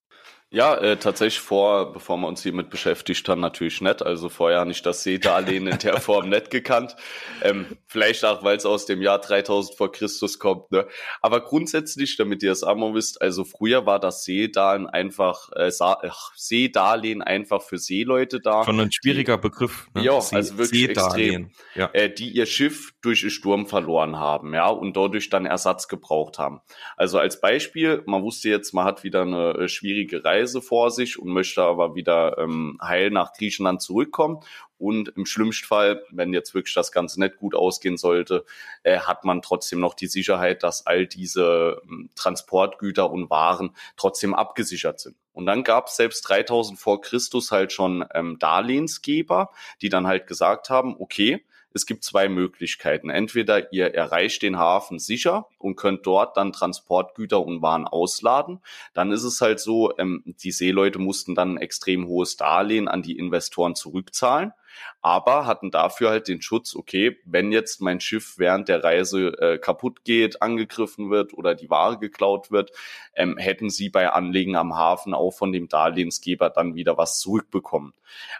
Ja, 0.53 0.75
äh, 0.75 0.97
tatsächlich 0.97 1.39
vor, 1.39 1.93
bevor 1.93 2.15
wir 2.17 2.27
uns 2.27 2.43
hiermit 2.43 2.69
beschäftigt 2.69 3.27
haben, 3.27 3.41
natürlich 3.41 3.81
nicht. 3.81 4.05
Also 4.05 4.29
vorher 4.29 4.59
habe 4.59 4.69
ich 4.69 4.83
das 4.83 5.01
Seedarlehen 5.01 5.65
in 5.65 5.79
der 5.79 5.99
Form 5.99 6.29
nicht 6.29 6.51
gekannt. 6.51 6.95
Ähm, 7.41 7.65
vielleicht 7.87 8.23
auch, 8.23 8.43
weil 8.43 8.57
es 8.57 8.65
aus 8.67 8.85
dem 8.85 9.01
Jahr 9.01 9.17
3000 9.17 9.75
vor 9.75 9.91
Christus 9.91 10.37
kommt. 10.37 10.71
Ne? 10.71 10.85
Aber 11.21 11.41
grundsätzlich, 11.41 12.17
damit 12.17 12.43
ihr 12.43 12.51
es 12.51 12.61
auch 12.61 12.75
mal 12.75 12.93
wisst, 12.93 13.19
also 13.19 13.45
früher 13.45 13.87
war 13.87 13.99
das 13.99 14.25
Seedarlehen 14.25 14.87
einfach, 14.87 15.51
äh, 15.55 15.71
ach, 15.79 16.31
Seedarlehen 16.35 17.23
einfach 17.23 17.63
für 17.63 17.79
Seeleute 17.79 18.39
da. 18.39 18.63
Schon 18.63 18.79
ein 18.79 18.91
schwieriger 18.91 19.39
Begriff. 19.39 19.87
Ne? 19.95 20.03
Ja, 20.03 20.21
See 20.21 20.35
also 20.35 20.59
wirklich 20.59 20.89
extrem. 20.89 21.49
Ja. 21.73 21.89
Äh, 21.93 22.13
die 22.13 22.29
ihr 22.29 22.45
Schiff 22.45 22.93
durch 23.01 23.21
den 23.21 23.31
Sturm 23.31 23.65
verloren 23.65 24.19
haben, 24.19 24.53
ja, 24.53 24.67
und 24.67 24.95
dadurch 24.95 25.31
dann 25.31 25.47
Ersatz 25.47 25.87
gebraucht 25.87 26.37
haben. 26.37 26.61
Also 26.95 27.17
als 27.17 27.41
Beispiel, 27.41 28.03
man 28.05 28.21
wusste 28.21 28.49
jetzt, 28.49 28.71
man 28.73 28.85
hat 28.85 29.03
wieder 29.03 29.23
eine 29.23 29.55
äh, 29.55 29.67
schwierige 29.67 30.23
Reise 30.23 30.42
Reise 30.43 30.61
vor 30.61 30.91
sich 30.91 31.17
und 31.17 31.29
möchte 31.29 31.63
aber 31.63 31.95
wieder 31.95 32.37
ähm, 32.37 32.77
heil 32.81 33.09
nach 33.09 33.33
Griechenland 33.33 33.81
zurückkommen. 33.81 34.39
Und 34.77 35.09
im 35.15 35.25
schlimmsten 35.25 35.65
Fall, 35.65 36.03
wenn 36.11 36.33
jetzt 36.33 36.53
wirklich 36.53 36.73
das 36.73 36.91
Ganze 36.91 37.19
nicht 37.19 37.37
gut 37.37 37.55
ausgehen 37.55 37.95
sollte, 37.95 38.45
äh, 38.83 38.99
hat 38.99 39.23
man 39.23 39.41
trotzdem 39.41 39.79
noch 39.79 39.93
die 39.93 40.07
Sicherheit, 40.07 40.63
dass 40.63 40.85
all 40.85 41.07
diese 41.07 41.81
ähm, 41.89 42.09
Transportgüter 42.15 43.09
und 43.09 43.29
Waren 43.29 43.75
trotzdem 43.95 44.33
abgesichert 44.33 44.99
sind. 44.99 45.15
Und 45.31 45.45
dann 45.45 45.63
gab 45.63 45.87
es 45.87 45.95
selbst 45.95 46.27
3000 46.27 46.77
vor 46.77 47.01
Christus 47.01 47.51
halt 47.51 47.71
schon 47.71 48.05
ähm, 48.13 48.37
Darlehensgeber, 48.39 49.51
die 49.81 49.89
dann 49.89 50.05
halt 50.05 50.27
gesagt 50.27 50.69
haben, 50.69 50.95
okay, 50.99 51.43
es 51.73 51.85
gibt 51.85 52.03
zwei 52.03 52.29
Möglichkeiten. 52.29 53.09
Entweder 53.09 53.73
ihr 53.73 53.93
erreicht 53.93 54.41
den 54.41 54.57
Hafen 54.57 54.99
sicher 54.99 55.47
und 55.57 55.75
könnt 55.75 56.05
dort 56.05 56.37
dann 56.37 56.53
Transportgüter 56.53 57.43
und 57.43 57.61
Waren 57.61 57.87
ausladen. 57.87 58.59
Dann 58.93 59.11
ist 59.11 59.23
es 59.23 59.41
halt 59.41 59.59
so, 59.59 59.97
ähm, 59.97 60.23
die 60.25 60.51
Seeleute 60.51 60.99
mussten 60.99 61.35
dann 61.35 61.55
ein 61.55 61.61
extrem 61.61 62.07
hohes 62.07 62.37
Darlehen 62.37 62.87
an 62.87 63.01
die 63.01 63.17
Investoren 63.17 63.75
zurückzahlen 63.75 64.53
aber 65.01 65.45
hatten 65.45 65.71
dafür 65.71 66.09
halt 66.09 66.27
den 66.27 66.41
Schutz, 66.41 66.75
okay, 66.75 67.17
wenn 67.25 67.51
jetzt 67.51 67.81
mein 67.81 67.99
Schiff 67.99 68.35
während 68.37 68.69
der 68.69 68.83
Reise 68.83 69.27
äh, 69.39 69.57
kaputt 69.57 70.03
geht, 70.03 70.41
angegriffen 70.41 71.09
wird 71.09 71.33
oder 71.33 71.55
die 71.55 71.69
Ware 71.69 71.99
geklaut 71.99 72.51
wird, 72.51 72.71
ähm, 73.15 73.37
hätten 73.37 73.69
sie 73.69 73.89
bei 73.89 74.09
Anlegen 74.09 74.55
am 74.55 74.75
Hafen 74.75 75.13
auch 75.13 75.31
von 75.31 75.51
dem 75.51 75.67
Darlehensgeber 75.67 76.49
dann 76.49 76.75
wieder 76.75 76.97
was 76.97 77.19
zurückbekommen. 77.19 77.93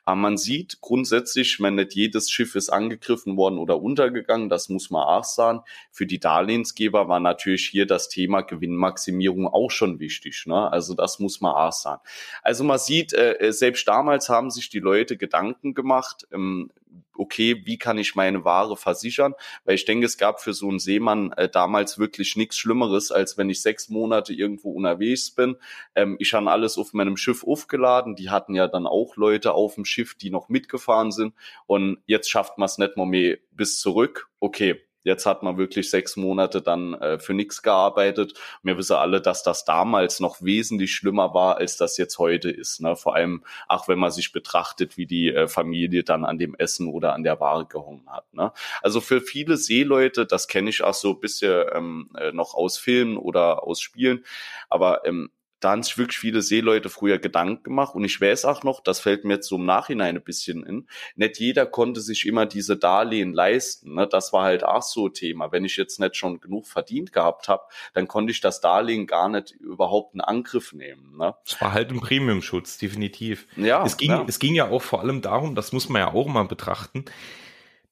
Aber 0.05 0.15
man 0.15 0.37
sieht 0.37 0.81
grundsätzlich, 0.81 1.59
wenn 1.59 1.75
nicht 1.75 1.93
jedes 1.93 2.29
Schiff 2.29 2.55
ist 2.55 2.69
angegriffen 2.69 3.37
worden 3.37 3.57
oder 3.57 3.81
untergegangen, 3.81 4.49
das 4.49 4.69
muss 4.69 4.89
man 4.89 5.03
auch 5.03 5.23
sagen. 5.23 5.61
Für 5.91 6.05
die 6.05 6.19
Darlehensgeber 6.19 7.07
war 7.07 7.19
natürlich 7.19 7.67
hier 7.67 7.85
das 7.85 8.09
Thema 8.09 8.41
Gewinnmaximierung 8.41 9.47
auch 9.47 9.71
schon 9.71 9.99
wichtig. 9.99 10.45
Ne? 10.45 10.71
Also 10.71 10.93
das 10.93 11.19
muss 11.19 11.41
man 11.41 11.53
auch 11.53 11.71
sagen. 11.71 12.01
Also 12.41 12.63
man 12.63 12.79
sieht, 12.79 13.13
äh, 13.13 13.51
selbst 13.51 13.87
damals 13.87 14.29
haben 14.29 14.51
sich 14.51 14.69
die 14.69 14.79
Leute 14.79 15.17
Gedanken 15.17 15.73
gemacht, 15.73 16.23
ähm, 16.32 16.72
okay, 17.15 17.62
wie 17.65 17.77
kann 17.77 17.98
ich 17.98 18.15
meine 18.15 18.44
Ware 18.44 18.77
versichern? 18.77 19.34
Weil 19.65 19.75
ich 19.75 19.86
denke, 19.86 20.06
es 20.06 20.18
gab 20.18 20.42
für 20.42 20.53
so 20.53 20.70
einen 20.70 20.80
Seemann 20.80 21.32
äh, 21.34 21.50
damals 21.50 21.98
wirklich 21.98 22.36
nichts 22.36 22.58
Schlimmeres, 22.58 23.12
als 23.12 23.38
wenn 23.38 23.50
ich 23.50 23.62
sechs 23.62 23.89
Monate 23.89 24.34
irgendwo 24.34 24.72
unterwegs 24.72 25.32
bin. 25.32 25.56
Ähm, 25.96 26.15
ich 26.20 26.34
habe 26.34 26.51
alles 26.51 26.77
auf 26.77 26.94
meinem 26.94 27.18
Schiff 27.18 27.44
aufgeladen. 27.44 28.15
Die 28.15 28.30
hatten 28.30 28.56
ja 28.56 28.68
dann 28.68 28.88
auch 28.88 29.15
Leute 29.15 29.53
auf 29.53 29.75
dem 29.75 29.86
Schiff, 29.86 30.15
die 30.15 30.30
noch 30.30 30.50
mitgefahren 30.50 31.12
sind. 31.12 31.34
Und 31.65 32.00
jetzt 32.06 32.30
schafft 32.30 32.58
man 32.58 32.65
es 32.65 32.77
nicht 32.77 32.98
mehr, 32.98 33.06
mehr 33.06 33.38
bis 33.51 33.80
zurück. 33.80 34.30
Okay, 34.39 34.82
Jetzt 35.03 35.25
hat 35.25 35.43
man 35.43 35.57
wirklich 35.57 35.89
sechs 35.89 36.15
Monate 36.15 36.62
dann 36.62 36.93
äh, 36.95 37.19
für 37.19 37.33
nichts 37.33 37.62
gearbeitet. 37.62 38.33
Wir 38.63 38.77
wissen 38.77 38.95
alle, 38.95 39.22
dass 39.22 39.43
das 39.43 39.65
damals 39.65 40.19
noch 40.19 40.41
wesentlich 40.41 40.93
schlimmer 40.93 41.33
war, 41.33 41.57
als 41.57 41.77
das 41.77 41.98
jetzt 41.98 42.19
heute 42.19 42.50
ist. 42.50 42.81
Ne? 42.81 42.95
Vor 42.95 43.15
allem, 43.15 43.43
auch 43.67 43.88
wenn 43.88 44.00
man 44.00 44.12
sich 44.12 44.31
betrachtet, 44.31 44.98
wie 44.98 45.05
die 45.05 45.29
äh, 45.29 45.48
Familie 45.48 46.03
dann 46.03 46.25
an 46.25 46.38
dem 46.38 46.55
Essen 46.55 46.88
oder 46.88 47.13
an 47.13 47.24
der 47.24 47.39
Ware 47.39 47.65
gehungen 47.65 48.10
hat. 48.10 48.33
Ne? 48.33 48.51
Also 48.81 49.01
für 49.01 49.22
viele 49.22 49.57
Seeleute, 49.57 50.25
das 50.25 50.48
kenne 50.48 50.69
ich 50.69 50.83
auch 50.83 50.93
so 50.93 51.12
ein 51.12 51.19
bisschen 51.19 51.65
ähm, 51.74 52.10
äh, 52.17 52.31
noch 52.31 52.53
aus 52.53 52.77
Filmen 52.77 53.17
oder 53.17 53.63
aus 53.63 53.81
Spielen, 53.81 54.24
aber 54.69 55.05
ähm, 55.05 55.29
da 55.63 55.72
haben 55.72 55.84
sich 55.84 55.98
wirklich 55.98 56.17
viele 56.17 56.41
Seeleute 56.41 56.89
früher 56.89 57.20
Gedanken 57.20 57.63
gemacht. 57.63 57.96
Und 57.96 58.03
ich 58.03 58.20
weiß 58.20 58.46
auch 58.46 58.63
noch, 58.63 58.82
das 58.82 59.00
fällt 59.00 59.24
mir 59.24 59.36
jetzt 59.36 59.48
so 59.48 59.55
im 59.55 59.65
Nachhinein 59.65 60.17
ein 60.17 60.24
bisschen 60.24 60.65
in, 60.65 60.88
nicht 61.15 61.39
jeder 61.39 61.65
konnte 61.65 62.01
sich 62.01 62.25
immer 62.25 62.46
diese 62.46 62.75
Darlehen 62.75 63.34
leisten. 63.34 63.96
Ne? 63.96 64.08
Das 64.08 64.34
war 64.34 64.43
halt 64.43 64.65
auch 64.65 64.82
so 64.82 65.08
ein 65.08 65.13
Thema. 65.13 65.51
Wenn 65.51 65.63
ich 65.63 65.77
jetzt 65.77 66.00
nicht 66.00 66.17
schon 66.17 66.41
genug 66.41 66.67
verdient 66.67 67.13
gehabt 67.13 67.48
habe, 67.48 67.63
dann 67.93 68.08
konnte 68.08 68.32
ich 68.32 68.41
das 68.41 68.60
Darlehen 68.60 69.08
gar 69.08 69.29
nicht 69.29 69.51
überhaupt 69.51 70.15
in 70.15 70.22
Angriff 70.22 70.74
nehmen. 70.74 71.17
Ne? 71.17 71.34
Es 71.46 71.60
war 71.62 71.72
halt 71.72 71.91
ein 71.91 72.01
Premiumschutz, 72.01 72.77
definitiv. 72.77 73.48
Ja, 73.55 73.86
es 73.86 73.96
ging, 73.96 74.12
ja. 74.12 74.25
es 74.27 74.39
ging 74.39 74.55
ja 74.55 74.70
auch 74.70 74.82
vor 74.82 75.00
allem 75.00 75.22
darum, 75.22 75.55
das 75.55 75.72
muss 75.72 75.88
man 75.88 76.01
ja 76.01 76.13
auch 76.13 76.27
mal 76.27 76.43
betrachten, 76.43 77.05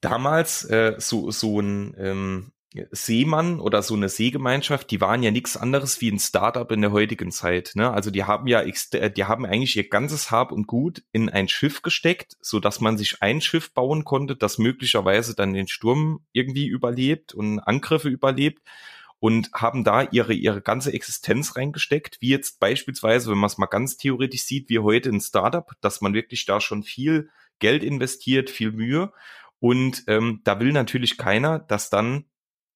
damals 0.01 0.65
äh, 0.65 0.95
so, 0.97 1.31
so 1.31 1.61
ein 1.61 1.95
ähm, 1.97 2.51
Seemann 2.91 3.59
oder 3.59 3.83
so 3.83 3.95
eine 3.95 4.07
Seegemeinschaft, 4.07 4.91
die 4.91 5.01
waren 5.01 5.23
ja 5.23 5.31
nichts 5.31 5.57
anderes 5.57 5.99
wie 5.99 6.09
ein 6.09 6.19
Startup 6.19 6.71
in 6.71 6.81
der 6.81 6.93
heutigen 6.93 7.31
Zeit. 7.31 7.71
Ne? 7.75 7.91
Also 7.91 8.11
die 8.11 8.23
haben 8.23 8.47
ja, 8.47 8.61
äh, 8.61 9.11
die 9.11 9.25
haben 9.25 9.45
eigentlich 9.45 9.75
ihr 9.75 9.89
ganzes 9.89 10.31
Hab 10.31 10.53
und 10.53 10.67
Gut 10.67 11.03
in 11.11 11.29
ein 11.29 11.49
Schiff 11.49 11.81
gesteckt, 11.81 12.37
so 12.39 12.61
dass 12.61 12.79
man 12.79 12.97
sich 12.97 13.21
ein 13.21 13.41
Schiff 13.41 13.73
bauen 13.73 14.05
konnte, 14.05 14.37
das 14.37 14.57
möglicherweise 14.57 15.35
dann 15.35 15.53
den 15.53 15.67
Sturm 15.67 16.21
irgendwie 16.31 16.67
überlebt 16.67 17.33
und 17.33 17.59
Angriffe 17.59 18.07
überlebt 18.07 18.61
und 19.19 19.51
haben 19.53 19.83
da 19.83 20.03
ihre, 20.03 20.33
ihre 20.33 20.61
ganze 20.61 20.93
Existenz 20.93 21.57
reingesteckt, 21.57 22.21
wie 22.21 22.29
jetzt 22.29 22.59
beispielsweise, 22.61 23.31
wenn 23.31 23.37
man 23.37 23.49
es 23.49 23.57
mal 23.57 23.65
ganz 23.65 23.97
theoretisch 23.97 24.43
sieht, 24.43 24.69
wie 24.69 24.79
heute 24.79 25.09
ein 25.09 25.21
Startup, 25.21 25.69
dass 25.81 25.99
man 25.99 26.13
wirklich 26.13 26.45
da 26.45 26.61
schon 26.61 26.83
viel 26.83 27.29
Geld 27.59 27.83
investiert, 27.83 28.49
viel 28.49 28.71
Mühe. 28.71 29.11
Und 29.59 30.05
ähm, 30.07 30.39
da 30.45 30.59
will 30.59 30.71
natürlich 30.71 31.17
keiner, 31.17 31.59
dass 31.59 31.91
dann 31.91 32.25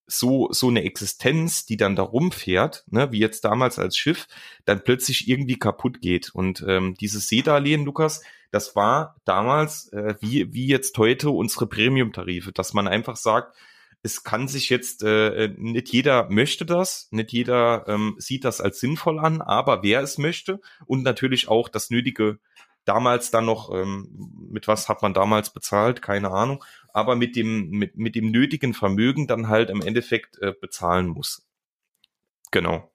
so, 0.08 0.50
so 0.52 0.68
eine 0.68 0.84
Existenz, 0.84 1.66
die 1.66 1.78
dann 1.78 1.96
da 1.96 2.04
rumfährt, 2.04 2.86
ne, 2.88 3.12
wie 3.12 3.20
jetzt 3.20 3.44
damals 3.46 3.80
als 3.80 3.98
Schiff, 3.98 4.28
dann 4.66 4.84
plötzlich 4.84 5.28
irgendwie 5.28 5.58
kaputt 5.58 6.02
geht. 6.02 6.34
Und 6.34 6.64
ähm, 6.68 6.96
dieses 6.96 7.28
Seedarlehen, 7.28 7.86
Lukas, 7.86 8.22
das 8.52 8.76
war 8.76 9.16
damals, 9.26 9.92
äh, 9.94 10.16
wie, 10.20 10.54
wie 10.54 10.68
jetzt 10.68 10.98
heute 10.98 11.30
unsere 11.30 11.68
Premium-Tarife, 11.68 12.52
dass 12.52 12.74
man 12.74 12.88
einfach 12.88 13.16
sagt, 13.16 13.56
es 14.04 14.24
kann 14.24 14.48
sich 14.48 14.70
jetzt, 14.70 15.02
äh, 15.02 15.50
nicht 15.58 15.92
jeder 15.92 16.30
möchte 16.30 16.66
das, 16.66 17.08
nicht 17.10 17.32
jeder 17.32 17.86
ähm, 17.88 18.16
sieht 18.20 18.46
das 18.46 18.62
als 18.62 18.80
sinnvoll 18.80 19.20
an, 19.20 19.42
aber 19.42 19.82
wer 19.82 20.02
es 20.02 20.20
möchte 20.20 20.60
und 20.86 21.02
natürlich 21.02 21.48
auch 21.48 21.70
das 21.70 21.90
nötige 21.90 22.38
damals 22.86 23.32
dann 23.32 23.46
noch, 23.46 23.74
ähm, 23.74 24.08
mit 24.52 24.68
was 24.68 24.90
hat 24.90 25.02
man 25.02 25.14
damals 25.14 25.50
bezahlt, 25.50 26.02
keine 26.02 26.30
Ahnung, 26.32 26.64
aber 26.96 27.18
mit 27.18 27.36
dem, 27.36 27.72
mit, 27.72 27.98
mit 27.98 28.16
dem 28.16 28.32
nötigen 28.32 28.74
Vermögen 28.74 29.28
dann 29.28 29.50
halt 29.50 29.70
im 29.70 29.82
Endeffekt 29.82 30.38
äh, 30.42 30.54
bezahlen 30.54 31.10
muss. 31.10 31.46
Genau. 32.52 32.90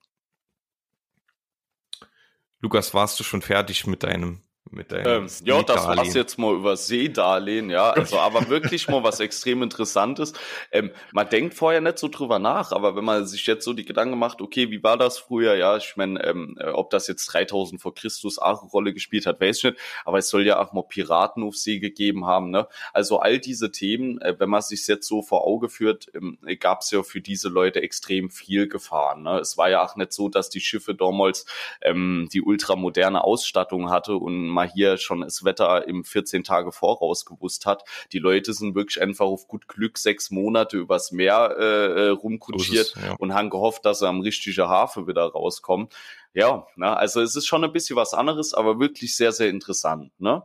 Lukas, 2.60 2.94
warst 2.94 3.20
du 3.20 3.24
schon 3.24 3.42
fertig 3.42 3.86
mit 3.86 4.02
deinem 4.02 4.42
Mit 4.72 4.92
ähm, 4.92 5.26
ja, 5.42 5.62
das 5.64 5.84
war's 5.84 6.14
jetzt 6.14 6.38
mal 6.38 6.54
über 6.54 6.76
Seedarlehen, 6.76 7.70
ja. 7.70 7.90
Also, 7.90 8.18
aber 8.20 8.48
wirklich 8.48 8.86
mal 8.88 9.02
was 9.02 9.18
extrem 9.18 9.64
Interessantes. 9.64 10.32
Ähm, 10.70 10.92
man 11.12 11.28
denkt 11.28 11.54
vorher 11.54 11.80
nicht 11.80 11.98
so 11.98 12.06
drüber 12.06 12.38
nach, 12.38 12.70
aber 12.70 12.94
wenn 12.94 13.04
man 13.04 13.26
sich 13.26 13.46
jetzt 13.48 13.64
so 13.64 13.72
die 13.72 13.84
Gedanken 13.84 14.16
macht, 14.18 14.40
okay, 14.40 14.70
wie 14.70 14.82
war 14.82 14.96
das 14.96 15.18
früher? 15.18 15.56
Ja, 15.56 15.76
ich 15.76 15.96
meine, 15.96 16.22
ähm, 16.24 16.56
äh, 16.60 16.68
ob 16.68 16.90
das 16.90 17.08
jetzt 17.08 17.26
3000 17.26 17.80
vor 17.80 17.94
Christus 17.94 18.38
auch 18.38 18.62
eine 18.62 18.70
Rolle 18.70 18.94
gespielt 18.94 19.26
hat, 19.26 19.40
weiß 19.40 19.58
ich 19.58 19.64
nicht. 19.64 19.78
Aber 20.04 20.18
es 20.18 20.28
soll 20.28 20.46
ja 20.46 20.60
auch 20.60 20.72
mal 20.72 20.84
Piraten 20.84 21.42
auf 21.42 21.56
See 21.56 21.80
gegeben 21.80 22.26
haben, 22.26 22.50
ne? 22.50 22.68
Also 22.92 23.18
all 23.18 23.40
diese 23.40 23.72
Themen, 23.72 24.20
äh, 24.20 24.38
wenn 24.38 24.50
man 24.50 24.62
sich 24.62 24.86
jetzt 24.86 25.08
so 25.08 25.22
vor 25.22 25.46
Auge 25.48 25.68
führt, 25.68 26.12
ähm, 26.14 26.38
gab 26.60 26.82
es 26.82 26.92
ja 26.92 27.02
für 27.02 27.20
diese 27.20 27.48
Leute 27.48 27.82
extrem 27.82 28.30
viel 28.30 28.68
Gefahren. 28.68 29.22
Ne? 29.22 29.38
Es 29.38 29.58
war 29.58 29.68
ja 29.68 29.84
auch 29.84 29.96
nicht 29.96 30.12
so, 30.12 30.28
dass 30.28 30.48
die 30.48 30.60
Schiffe 30.60 30.94
damals 30.94 31.46
ähm, 31.82 32.28
die 32.32 32.42
ultramoderne 32.42 33.24
Ausstattung 33.24 33.90
hatte 33.90 34.16
und 34.16 34.49
mal 34.50 34.68
hier 34.68 34.98
schon 34.98 35.22
das 35.22 35.44
Wetter 35.44 35.86
im 35.88 36.04
14 36.04 36.44
Tage 36.44 36.72
voraus 36.72 37.24
gewusst 37.24 37.66
hat. 37.66 37.84
Die 38.12 38.18
Leute 38.18 38.52
sind 38.52 38.74
wirklich 38.74 39.00
einfach 39.00 39.26
auf 39.26 39.48
gut 39.48 39.68
Glück 39.68 39.98
sechs 39.98 40.30
Monate 40.30 40.76
übers 40.76 41.12
Meer 41.12 41.56
äh, 41.58 42.06
äh 42.06 42.08
rumkutschiert 42.08 42.86
so 42.86 43.00
ja. 43.00 43.14
und 43.18 43.34
haben 43.34 43.50
gehofft, 43.50 43.84
dass 43.84 44.00
sie 44.00 44.08
am 44.08 44.20
richtigen 44.20 44.68
Hafen 44.68 45.06
wieder 45.06 45.24
rauskommen. 45.24 45.88
Ja, 46.32 46.66
na, 46.76 46.94
also 46.94 47.20
es 47.20 47.34
ist 47.34 47.46
schon 47.46 47.64
ein 47.64 47.72
bisschen 47.72 47.96
was 47.96 48.14
anderes, 48.14 48.54
aber 48.54 48.78
wirklich 48.78 49.16
sehr, 49.16 49.32
sehr 49.32 49.48
interessant. 49.48 50.12
Ne? 50.20 50.42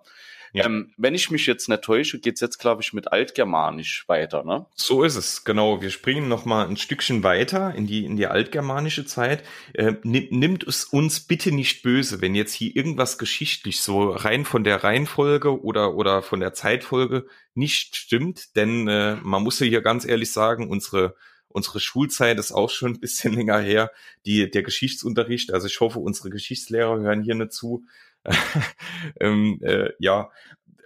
Ja. 0.55 0.67
Ähm, 0.67 0.93
wenn 0.95 1.15
ich 1.15 1.29
mich 1.31 1.45
jetzt 1.47 1.67
nicht 1.67 1.81
täusche, 1.81 2.17
geht's 2.17 2.39
jetzt, 2.39 2.59
glaube 2.59 2.81
ich, 2.81 2.93
mit 2.93 3.11
Altgermanisch 3.11 4.07
weiter, 4.07 4.45
ne? 4.45 4.65
So 4.73 5.03
ist 5.03 5.17
es, 5.17 5.43
genau. 5.43 5.81
Wir 5.81 5.89
springen 5.89 6.29
noch 6.29 6.45
mal 6.45 6.65
ein 6.65 6.77
Stückchen 6.77 7.23
weiter 7.23 7.75
in 7.75 7.87
die, 7.87 8.05
in 8.05 8.15
die 8.15 8.27
altgermanische 8.27 9.05
Zeit. 9.05 9.43
Äh, 9.73 9.95
nimmt 10.03 10.63
es 10.63 10.85
uns 10.85 11.19
bitte 11.19 11.51
nicht 11.51 11.83
böse, 11.83 12.21
wenn 12.21 12.35
jetzt 12.35 12.53
hier 12.53 12.73
irgendwas 12.73 13.17
geschichtlich 13.17 13.81
so 13.81 14.11
rein 14.11 14.45
von 14.45 14.63
der 14.63 14.81
Reihenfolge 14.81 15.61
oder, 15.61 15.95
oder 15.95 16.21
von 16.21 16.39
der 16.39 16.53
Zeitfolge 16.53 17.25
nicht 17.53 17.97
stimmt, 17.97 18.55
denn 18.55 18.87
äh, 18.87 19.17
man 19.17 19.43
muss 19.43 19.59
ja 19.59 19.65
hier 19.65 19.81
ganz 19.81 20.05
ehrlich 20.05 20.31
sagen, 20.31 20.69
unsere 20.69 21.15
unsere 21.47 21.79
Schulzeit 21.79 22.37
ist 22.37 22.51
auch 22.51 22.69
schon 22.69 22.93
ein 22.93 22.99
bisschen 22.99 23.33
länger 23.33 23.59
her, 23.59 23.91
die, 24.25 24.51
der 24.51 24.61
Geschichtsunterricht. 24.61 25.53
Also 25.53 25.67
ich 25.67 25.79
hoffe, 25.79 25.99
unsere 25.99 26.29
Geschichtslehrer 26.29 26.99
hören 26.99 27.23
hier 27.23 27.35
nicht 27.35 27.53
zu. 27.53 27.85
ähm, 29.19 29.59
äh, 29.61 29.89
ja, 29.99 30.31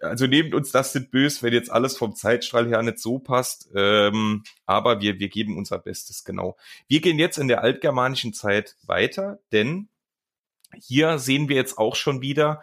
also 0.01 0.27
nehmt 0.27 0.53
uns 0.53 0.71
das 0.71 0.95
nicht 0.95 1.11
böse, 1.11 1.43
wenn 1.43 1.53
jetzt 1.53 1.71
alles 1.71 1.97
vom 1.97 2.15
Zeitstrahl 2.15 2.67
her 2.67 2.81
nicht 2.81 2.99
so 2.99 3.19
passt. 3.19 3.69
Ähm, 3.75 4.43
aber 4.65 5.01
wir, 5.01 5.19
wir 5.19 5.29
geben 5.29 5.57
unser 5.57 5.79
Bestes, 5.79 6.23
genau. 6.23 6.57
Wir 6.87 7.01
gehen 7.01 7.19
jetzt 7.19 7.37
in 7.37 7.47
der 7.47 7.63
altgermanischen 7.63 8.33
Zeit 8.33 8.75
weiter, 8.85 9.39
denn 9.51 9.89
hier 10.77 11.19
sehen 11.19 11.49
wir 11.49 11.55
jetzt 11.55 11.77
auch 11.77 11.95
schon 11.95 12.21
wieder, 12.21 12.61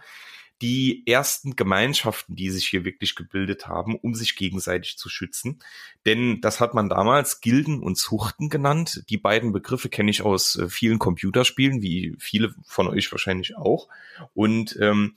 die 0.63 1.07
ersten 1.07 1.57
Gemeinschaften, 1.57 2.35
die 2.35 2.51
sich 2.51 2.67
hier 2.67 2.85
wirklich 2.85 3.15
gebildet 3.15 3.67
haben, 3.67 3.97
um 3.97 4.15
sich 4.15 4.37
gegenseitig 4.37 4.97
zu 4.97 5.09
schützen. 5.09 5.59
Denn 6.07 6.41
das 6.41 6.61
hat 6.61 6.73
man 6.73 6.89
damals 6.89 7.41
Gilden 7.41 7.83
und 7.83 7.97
Zuchten 7.97 8.49
genannt. 8.49 9.05
Die 9.11 9.19
beiden 9.19 9.53
Begriffe 9.53 9.89
kenne 9.89 10.11
ich 10.11 10.23
aus 10.23 10.57
äh, 10.57 10.69
vielen 10.69 10.99
Computerspielen, 10.99 11.83
wie 11.83 12.17
viele 12.19 12.55
von 12.65 12.89
euch 12.89 13.11
wahrscheinlich 13.13 13.57
auch. 13.57 13.89
Und 14.35 14.79
ähm, 14.81 15.15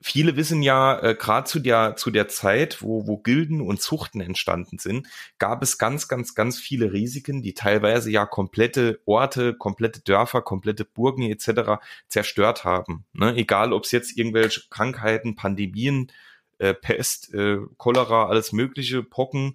viele 0.00 0.36
wissen 0.36 0.62
ja, 0.62 0.98
äh, 1.00 1.14
gerade 1.14 1.46
zu 1.46 1.60
der, 1.60 1.96
zu 1.96 2.10
der 2.10 2.28
Zeit, 2.28 2.82
wo, 2.82 3.06
wo 3.06 3.18
Gilden 3.18 3.60
und 3.60 3.80
Zuchten 3.80 4.20
entstanden 4.20 4.78
sind, 4.78 5.06
gab 5.38 5.62
es 5.62 5.78
ganz, 5.78 6.08
ganz, 6.08 6.34
ganz 6.34 6.58
viele 6.58 6.92
Risiken, 6.92 7.42
die 7.42 7.54
teilweise 7.54 8.10
ja 8.10 8.26
komplette 8.26 9.00
Orte, 9.04 9.54
komplette 9.54 10.00
Dörfer, 10.00 10.42
komplette 10.42 10.84
Burgen 10.84 11.22
etc. 11.22 11.82
zerstört 12.08 12.64
haben. 12.64 13.04
Ne? 13.12 13.34
Egal, 13.36 13.72
ob 13.72 13.84
es 13.84 13.92
jetzt 13.92 14.16
irgendwelche 14.16 14.62
Krankheiten, 14.70 15.36
Pandemien, 15.36 16.10
äh, 16.58 16.74
Pest, 16.74 17.34
äh, 17.34 17.58
Cholera, 17.76 18.26
alles 18.26 18.52
mögliche, 18.52 19.02
Pocken, 19.02 19.54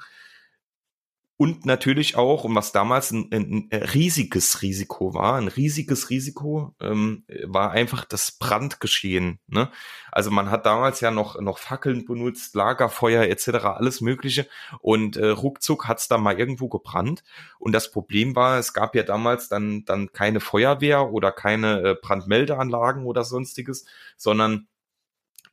und 1.38 1.66
natürlich 1.66 2.16
auch, 2.16 2.46
und 2.46 2.56
was 2.56 2.72
damals 2.72 3.12
ein, 3.12 3.30
ein, 3.34 3.70
riesiges 3.94 4.62
Risiko 4.62 5.14
war, 5.14 5.36
ein 5.36 5.50
riesiges 5.50 6.10
Risiko, 6.10 6.74
ähm, 6.80 7.26
war 7.44 7.72
einfach 7.72 8.06
das 8.06 8.32
Brandgeschehen. 8.32 9.40
Ne? 9.48 9.70
Also 10.14 10.32
man 10.32 10.50
hat 10.50 10.66
damals 10.66 11.02
ja 11.02 11.12
noch, 11.12 11.42
noch 11.42 11.58
Fackeln 11.58 12.06
benutzt, 12.06 12.56
Lagerfeuer 12.56 13.24
etc., 13.24 13.66
alles 13.66 14.00
Mögliche. 14.00 14.48
Und 14.80 15.18
äh, 15.18 15.28
ruckzuck 15.28 15.90
hat's 15.90 16.08
da 16.08 16.18
mal 16.18 16.40
irgendwo 16.40 16.70
gebrannt. 16.70 17.26
Und 17.60 17.74
das 17.74 17.92
Problem 17.92 18.38
war, 18.38 18.58
es 18.58 18.72
gab 18.72 18.96
ja 18.96 19.04
damals 19.04 19.50
dann, 19.50 19.84
dann 19.84 20.14
keine 20.14 20.40
Feuerwehr 20.40 21.12
oder 21.12 21.34
keine 21.34 21.82
äh, 21.82 21.96
Brandmeldeanlagen 22.02 23.06
oder 23.06 23.26
sonstiges, 23.26 23.86
sondern 24.16 24.68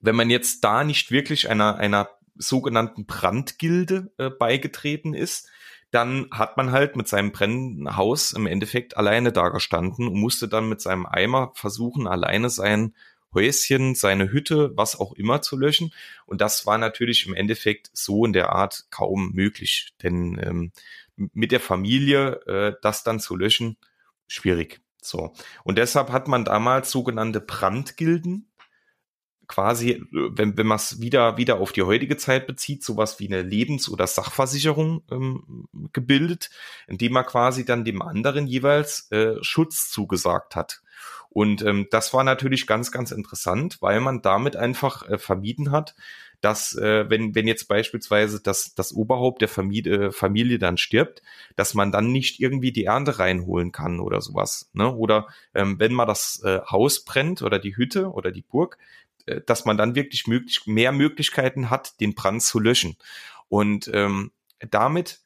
wenn 0.01 0.15
man 0.15 0.31
jetzt 0.31 0.63
da 0.63 0.85
nicht 0.85 1.11
wirklich 1.11 1.51
einer, 1.51 1.77
einer 1.77 2.09
sogenannten 2.37 3.05
Brandgilde 3.05 4.13
äh, 4.19 4.31
beigetreten 4.31 5.13
ist, 5.13 5.49
dann 5.93 6.27
hat 6.31 6.57
man 6.57 6.73
halt 6.73 6.97
mit 6.97 7.07
seinem 7.07 7.33
brennenden 7.33 7.97
Haus 7.97 8.33
im 8.33 8.47
Endeffekt 8.47 8.97
alleine 8.97 9.31
dagestanden 9.31 10.09
und 10.09 10.19
musste 10.19 10.49
dann 10.49 10.69
mit 10.69 10.81
seinem 10.81 11.07
Eimer 11.07 11.53
versuchen, 11.55 12.07
alleine 12.07 12.49
sein 12.49 12.95
Häuschen, 13.35 13.95
seine 13.95 14.33
Hütte, 14.33 14.73
was 14.75 14.99
auch 14.99 15.13
immer 15.13 15.43
zu 15.43 15.57
löschen. 15.57 15.93
Und 16.27 16.41
das 16.41 16.67
war 16.67 16.79
natürlich 16.79 17.27
im 17.27 17.35
Endeffekt 17.35 17.91
so 17.93 18.25
in 18.25 18.33
der 18.33 18.51
Art 18.53 18.87
kaum 18.91 19.33
möglich. 19.33 19.93
Denn 20.03 20.41
ähm, 20.43 20.73
mit 21.17 21.53
der 21.53 21.61
Familie 21.61 22.41
äh, 22.47 22.75
das 22.81 23.05
dann 23.05 23.21
zu 23.21 23.37
löschen, 23.37 23.77
schwierig. 24.27 24.81
So. 25.03 25.33
Und 25.65 25.77
deshalb 25.79 26.11
hat 26.11 26.29
man 26.29 26.45
damals 26.45 26.91
sogenannte 26.91 27.41
Brandgilden 27.41 28.52
quasi, 29.49 30.03
wenn, 30.11 30.57
wenn 30.57 30.67
man 30.67 30.77
es 30.77 31.01
wieder, 31.01 31.37
wieder 31.37 31.61
auf 31.61 31.73
die 31.73 31.83
heutige 31.83 32.17
Zeit 32.17 32.47
bezieht, 32.47 32.83
sowas 32.83 33.21
wie 33.21 33.27
eine 33.27 33.43
Lebens- 33.43 33.89
oder 33.89 34.07
Sachversicherung 34.07 35.03
ähm, 35.11 35.69
gebildet, 35.93 36.51
indem 36.87 37.13
man 37.13 37.27
quasi 37.27 37.65
dann 37.65 37.85
dem 37.85 38.03
anderen 38.03 38.47
jeweils 38.47 39.11
äh, 39.11 39.35
Schutz 39.43 39.91
zugesagt 39.91 40.57
hat. 40.57 40.83
Und 41.29 41.63
ähm, 41.63 41.87
das 41.91 42.13
war 42.13 42.25
natürlich 42.25 42.67
ganz, 42.67 42.93
ganz 42.93 43.11
interessant, 43.11 43.81
weil 43.81 44.01
man 44.01 44.21
damit 44.21 44.55
einfach 44.57 45.09
äh, 45.09 45.19
vermieden 45.19 45.71
hat, 45.71 45.95
dass 46.43 46.75
äh, 46.77 47.09
wenn, 47.09 47.35
wenn 47.35 47.47
jetzt 47.47 47.69
beispielsweise 47.69 48.43
das, 48.43 48.75
das 48.75 48.93
Oberhaupt 48.93 49.41
der 49.41 49.49
Familie, 49.49 50.09
äh, 50.09 50.13
Familie 50.13 50.59
dann 50.59 50.77
stirbt, 50.77 51.23
dass 51.57 51.73
man 51.73 51.93
dann 51.93 52.11
nicht 52.11 52.41
irgendwie 52.41 52.73
die 52.73 52.85
Ernte 52.85 53.19
reinholen 53.19 53.73
kann 53.73 54.01
oder 54.01 54.21
sowas. 54.21 54.69
Ne? 54.75 54.93
Oder 54.93 55.29
ähm, 55.55 55.79
wenn 55.79 55.95
mal 55.95 56.05
das 56.05 56.43
äh, 56.45 56.61
Haus 56.69 57.05
brennt 57.05 57.43
oder 57.43 57.59
die 57.59 57.77
Hütte 57.77 58.11
oder 58.11 58.33
die 58.33 58.43
Burg, 58.43 58.77
dass 59.47 59.65
man 59.65 59.77
dann 59.77 59.95
wirklich 59.95 60.27
möglich, 60.27 60.63
mehr 60.67 60.93
Möglichkeiten 60.93 61.71
hat, 61.71 62.01
den 62.01 62.15
Brand 62.15 62.43
zu 62.43 62.59
löschen. 62.59 62.97
Und 63.49 63.91
ähm, 63.93 64.33
damit 64.71 65.21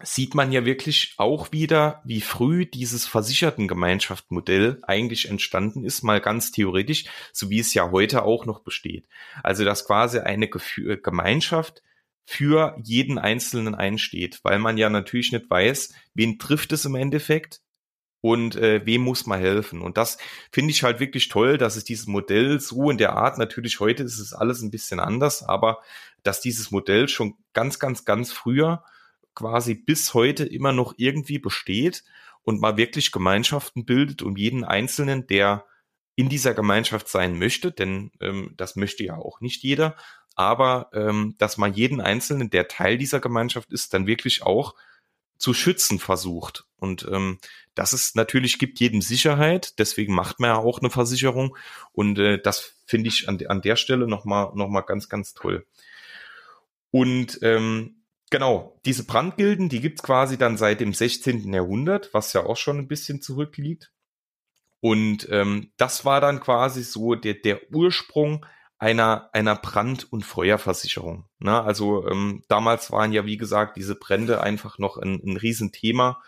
sieht 0.00 0.34
man 0.34 0.52
ja 0.52 0.64
wirklich 0.64 1.14
auch 1.16 1.50
wieder, 1.50 2.02
wie 2.04 2.20
früh 2.20 2.66
dieses 2.66 3.06
Versichertengemeinschaftsmodell 3.06 4.78
eigentlich 4.82 5.28
entstanden 5.28 5.84
ist, 5.84 6.02
mal 6.02 6.20
ganz 6.20 6.52
theoretisch, 6.52 7.06
so 7.32 7.50
wie 7.50 7.58
es 7.58 7.74
ja 7.74 7.90
heute 7.90 8.22
auch 8.22 8.46
noch 8.46 8.60
besteht. 8.60 9.08
Also 9.42 9.64
dass 9.64 9.86
quasi 9.86 10.20
eine 10.20 10.48
Gef 10.48 10.80
Gemeinschaft 11.02 11.82
für 12.24 12.76
jeden 12.84 13.18
Einzelnen 13.18 13.74
einsteht, 13.74 14.40
weil 14.44 14.58
man 14.58 14.78
ja 14.78 14.88
natürlich 14.90 15.32
nicht 15.32 15.50
weiß, 15.50 15.94
wen 16.14 16.38
trifft 16.38 16.72
es 16.72 16.84
im 16.84 16.94
Endeffekt, 16.94 17.60
und 18.20 18.56
äh, 18.56 18.84
wem 18.84 19.02
muss 19.02 19.26
man 19.26 19.38
helfen. 19.38 19.80
Und 19.80 19.96
das 19.96 20.18
finde 20.50 20.72
ich 20.72 20.82
halt 20.82 21.00
wirklich 21.00 21.28
toll, 21.28 21.58
dass 21.58 21.76
es 21.76 21.84
dieses 21.84 22.06
Modell 22.06 22.60
so 22.60 22.90
in 22.90 22.98
der 22.98 23.14
Art, 23.14 23.38
natürlich 23.38 23.80
heute 23.80 24.02
ist 24.02 24.18
es 24.18 24.32
alles 24.32 24.62
ein 24.62 24.70
bisschen 24.70 25.00
anders, 25.00 25.42
aber 25.42 25.78
dass 26.22 26.40
dieses 26.40 26.70
Modell 26.70 27.08
schon 27.08 27.34
ganz, 27.52 27.78
ganz, 27.78 28.04
ganz 28.04 28.32
früher 28.32 28.84
quasi 29.34 29.74
bis 29.74 30.14
heute 30.14 30.44
immer 30.44 30.72
noch 30.72 30.94
irgendwie 30.96 31.38
besteht 31.38 32.02
und 32.42 32.60
man 32.60 32.76
wirklich 32.76 33.12
Gemeinschaften 33.12 33.84
bildet 33.84 34.22
um 34.22 34.36
jeden 34.36 34.64
Einzelnen, 34.64 35.26
der 35.28 35.64
in 36.16 36.28
dieser 36.28 36.54
Gemeinschaft 36.54 37.08
sein 37.08 37.38
möchte, 37.38 37.70
denn 37.70 38.10
ähm, 38.20 38.54
das 38.56 38.74
möchte 38.74 39.04
ja 39.04 39.16
auch 39.16 39.40
nicht 39.40 39.62
jeder, 39.62 39.94
aber 40.34 40.90
ähm, 40.92 41.36
dass 41.38 41.56
man 41.58 41.74
jeden 41.74 42.00
Einzelnen, 42.00 42.50
der 42.50 42.66
Teil 42.66 42.98
dieser 42.98 43.20
Gemeinschaft 43.20 43.72
ist, 43.72 43.94
dann 43.94 44.08
wirklich 44.08 44.42
auch 44.42 44.74
zu 45.38 45.54
schützen 45.54 45.98
versucht. 45.98 46.66
Und 46.76 47.08
ähm, 47.10 47.38
das 47.74 47.92
ist 47.92 48.16
natürlich, 48.16 48.58
gibt 48.58 48.80
jedem 48.80 49.00
Sicherheit, 49.00 49.78
deswegen 49.78 50.14
macht 50.14 50.40
man 50.40 50.50
ja 50.50 50.56
auch 50.56 50.80
eine 50.80 50.90
Versicherung. 50.90 51.56
Und 51.92 52.18
äh, 52.18 52.40
das 52.40 52.74
finde 52.86 53.08
ich 53.08 53.28
an, 53.28 53.38
an 53.46 53.62
der 53.62 53.76
Stelle 53.76 54.06
nochmal 54.06 54.50
noch 54.54 54.68
mal 54.68 54.82
ganz, 54.82 55.08
ganz 55.08 55.34
toll. 55.34 55.66
Und 56.90 57.38
ähm, 57.42 58.02
genau, 58.30 58.80
diese 58.84 59.04
Brandgilden, 59.04 59.68
die 59.68 59.80
gibt's 59.80 60.02
quasi 60.02 60.38
dann 60.38 60.56
seit 60.56 60.80
dem 60.80 60.92
16. 60.92 61.52
Jahrhundert, 61.52 62.10
was 62.12 62.32
ja 62.32 62.44
auch 62.44 62.56
schon 62.56 62.78
ein 62.78 62.88
bisschen 62.88 63.22
zurückliegt. 63.22 63.92
Und 64.80 65.28
ähm, 65.30 65.72
das 65.76 66.04
war 66.04 66.20
dann 66.20 66.40
quasi 66.40 66.82
so 66.82 67.14
der, 67.14 67.34
der 67.34 67.72
Ursprung 67.72 68.46
einer, 68.78 69.28
einer 69.32 69.56
Brand- 69.56 70.12
und 70.12 70.22
Feuerversicherung. 70.24 71.24
Ne? 71.38 71.60
Also 71.62 72.06
ähm, 72.08 72.44
damals 72.48 72.92
waren 72.92 73.12
ja, 73.12 73.26
wie 73.26 73.36
gesagt, 73.36 73.76
diese 73.76 73.96
Brände 73.96 74.40
einfach 74.40 74.78
noch 74.78 74.96
ein, 74.96 75.20
ein 75.24 75.36
Riesenthema, 75.36 76.22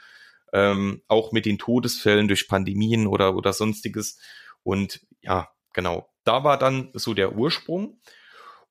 ähm, 0.52 1.02
auch 1.06 1.32
mit 1.32 1.46
den 1.46 1.58
Todesfällen 1.58 2.26
durch 2.26 2.48
Pandemien 2.48 3.06
oder, 3.06 3.36
oder 3.36 3.52
sonstiges. 3.52 4.18
Und 4.64 5.00
ja, 5.20 5.48
genau, 5.72 6.08
da 6.24 6.42
war 6.42 6.58
dann 6.58 6.90
so 6.92 7.14
der 7.14 7.36
Ursprung. 7.36 8.00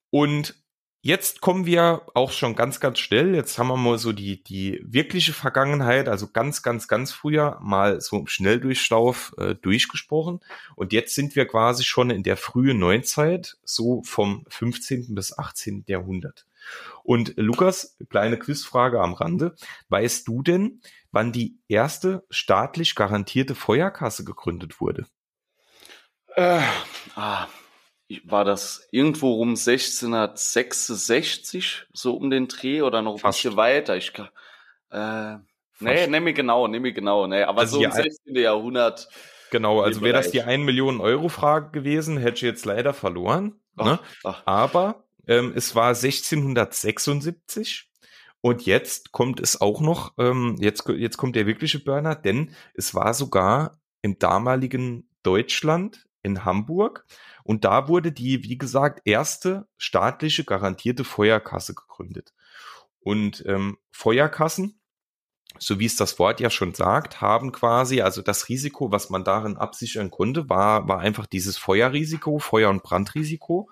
Und 0.09 0.55
Jetzt 1.01 1.39
kommen 1.39 1.65
wir 1.65 2.01
auch 2.13 2.31
schon 2.31 2.55
ganz, 2.55 2.81
ganz 2.81 2.99
schnell. 2.99 3.33
Jetzt 3.33 3.57
haben 3.57 3.69
wir 3.69 3.77
mal 3.77 3.97
so 3.97 4.11
die, 4.11 4.43
die 4.43 4.81
wirkliche 4.83 5.31
Vergangenheit, 5.31 6.09
also 6.09 6.27
ganz, 6.27 6.61
ganz, 6.61 6.89
ganz 6.89 7.13
früher 7.13 7.57
mal 7.61 8.01
so 8.01 8.17
im 8.17 8.27
Schnelldurchlauf 8.27 9.33
äh, 9.37 9.55
durchgesprochen. 9.55 10.41
Und 10.75 10.91
jetzt 10.91 11.15
sind 11.15 11.37
wir 11.37 11.47
quasi 11.47 11.85
schon 11.85 12.09
in 12.09 12.23
der 12.23 12.35
frühen 12.35 12.79
Neuzeit, 12.79 13.57
so 13.63 14.03
vom 14.03 14.45
15. 14.49 15.15
bis 15.15 15.37
18. 15.37 15.85
Jahrhundert. 15.87 16.45
Und 17.03 17.33
Lukas, 17.37 17.95
kleine 18.09 18.37
Quizfrage 18.37 18.99
am 18.99 19.13
Rande. 19.13 19.55
Weißt 19.87 20.27
du 20.27 20.41
denn, 20.41 20.81
wann 21.13 21.31
die 21.31 21.57
erste 21.69 22.25
staatlich 22.29 22.95
garantierte 22.95 23.55
Feuerkasse 23.55 24.25
gegründet 24.25 24.81
wurde? 24.81 25.05
Äh, 26.35 26.61
ah, 27.15 27.47
war 28.25 28.43
das 28.43 28.87
irgendwo 28.91 29.41
um 29.41 29.49
1666, 29.49 31.85
so 31.93 32.15
um 32.15 32.29
den 32.29 32.47
Dreh 32.47 32.81
oder 32.81 33.01
noch 33.01 33.15
ein 33.15 33.21
bisschen 33.21 33.55
weiter? 33.55 33.95
Ich 33.97 34.13
kann, 34.13 34.29
äh, 34.91 35.37
nee, 35.79 36.07
nehme 36.07 36.31
ich 36.31 36.35
genau, 36.35 36.67
nehme 36.67 36.89
ich 36.89 36.95
genau, 36.95 37.27
nee, 37.27 37.43
aber 37.43 37.61
also 37.61 37.77
so 37.77 37.83
im 37.83 37.91
16. 37.91 38.35
Jahrhundert. 38.35 39.07
Genau, 39.51 39.81
also 39.81 40.01
wäre 40.01 40.13
das 40.13 40.31
die 40.31 40.41
1 40.41 40.63
Million 40.63 41.01
Euro 41.01 41.29
Frage 41.29 41.69
gewesen, 41.71 42.17
hätte 42.17 42.35
ich 42.35 42.41
jetzt 42.41 42.65
leider 42.65 42.93
verloren. 42.93 43.59
Ach, 43.77 43.85
ne? 43.85 43.99
ach. 44.23 44.41
Aber 44.45 45.03
ähm, 45.27 45.53
es 45.55 45.75
war 45.75 45.89
1676 45.89 47.91
und 48.41 48.65
jetzt 48.65 49.11
kommt 49.11 49.39
es 49.39 49.61
auch 49.61 49.81
noch, 49.81 50.13
ähm, 50.17 50.55
jetzt, 50.59 50.87
jetzt 50.89 51.17
kommt 51.17 51.35
der 51.35 51.45
wirkliche 51.45 51.77
Burner, 51.79 52.15
denn 52.15 52.55
es 52.73 52.95
war 52.95 53.13
sogar 53.13 53.79
im 54.01 54.17
damaligen 54.17 55.07
Deutschland 55.23 56.05
in 56.21 56.45
Hamburg 56.45 57.05
und 57.43 57.65
da 57.65 57.87
wurde 57.87 58.11
die, 58.11 58.43
wie 58.43 58.57
gesagt, 58.57 59.01
erste 59.05 59.67
staatliche 59.77 60.43
garantierte 60.43 61.03
Feuerkasse 61.03 61.73
gegründet. 61.73 62.33
Und 62.99 63.43
ähm, 63.47 63.77
Feuerkassen, 63.91 64.79
so 65.57 65.79
wie 65.79 65.85
es 65.85 65.95
das 65.95 66.19
Wort 66.19 66.39
ja 66.39 66.49
schon 66.49 66.73
sagt, 66.73 67.21
haben 67.21 67.51
quasi, 67.51 68.01
also 68.01 68.21
das 68.21 68.49
Risiko, 68.49 68.91
was 68.91 69.09
man 69.09 69.23
darin 69.23 69.57
absichern 69.57 70.11
konnte, 70.11 70.49
war, 70.49 70.87
war 70.87 70.99
einfach 70.99 71.25
dieses 71.25 71.57
Feuerrisiko, 71.57 72.39
Feuer- 72.39 72.69
und 72.69 72.83
Brandrisiko. 72.83 73.69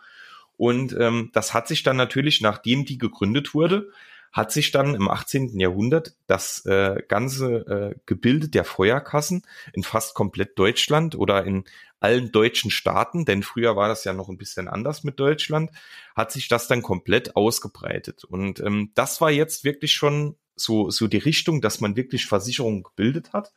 Und 0.55 0.95
ähm, 0.99 1.29
das 1.33 1.53
hat 1.53 1.67
sich 1.67 1.83
dann 1.83 1.97
natürlich, 1.97 2.41
nachdem 2.41 2.85
die 2.85 2.97
gegründet 2.97 3.53
wurde, 3.53 3.91
hat 4.31 4.51
sich 4.51 4.71
dann 4.71 4.95
im 4.95 5.09
18. 5.09 5.59
Jahrhundert 5.59 6.15
das 6.27 6.65
äh, 6.65 7.01
ganze 7.07 7.93
äh, 7.95 7.99
Gebilde 8.05 8.49
der 8.49 8.63
Feuerkassen 8.63 9.43
in 9.73 9.83
fast 9.83 10.13
komplett 10.13 10.57
Deutschland 10.59 11.15
oder 11.15 11.43
in 11.45 11.63
allen 11.99 12.31
deutschen 12.31 12.69
Staaten, 12.69 13.25
denn 13.25 13.41
früher 13.41 13.75
war 13.75 13.87
das 13.87 14.03
ja 14.03 14.13
noch 14.13 14.29
ein 14.29 14.37
bisschen 14.37 14.67
anders 14.67 15.03
mit 15.03 15.19
Deutschland, 15.19 15.71
hat 16.15 16.31
sich 16.31 16.47
das 16.47 16.67
dann 16.67 16.83
komplett 16.83 17.35
ausgebreitet. 17.35 18.23
Und 18.23 18.59
ähm, 18.59 18.91
das 18.93 19.19
war 19.19 19.31
jetzt 19.31 19.63
wirklich 19.63 19.93
schon 19.93 20.35
so, 20.55 20.89
so 20.89 21.07
die 21.07 21.17
Richtung, 21.17 21.61
dass 21.61 21.81
man 21.81 21.95
wirklich 21.95 22.25
Versicherungen 22.25 22.83
gebildet 22.83 23.33
hat. 23.33 23.53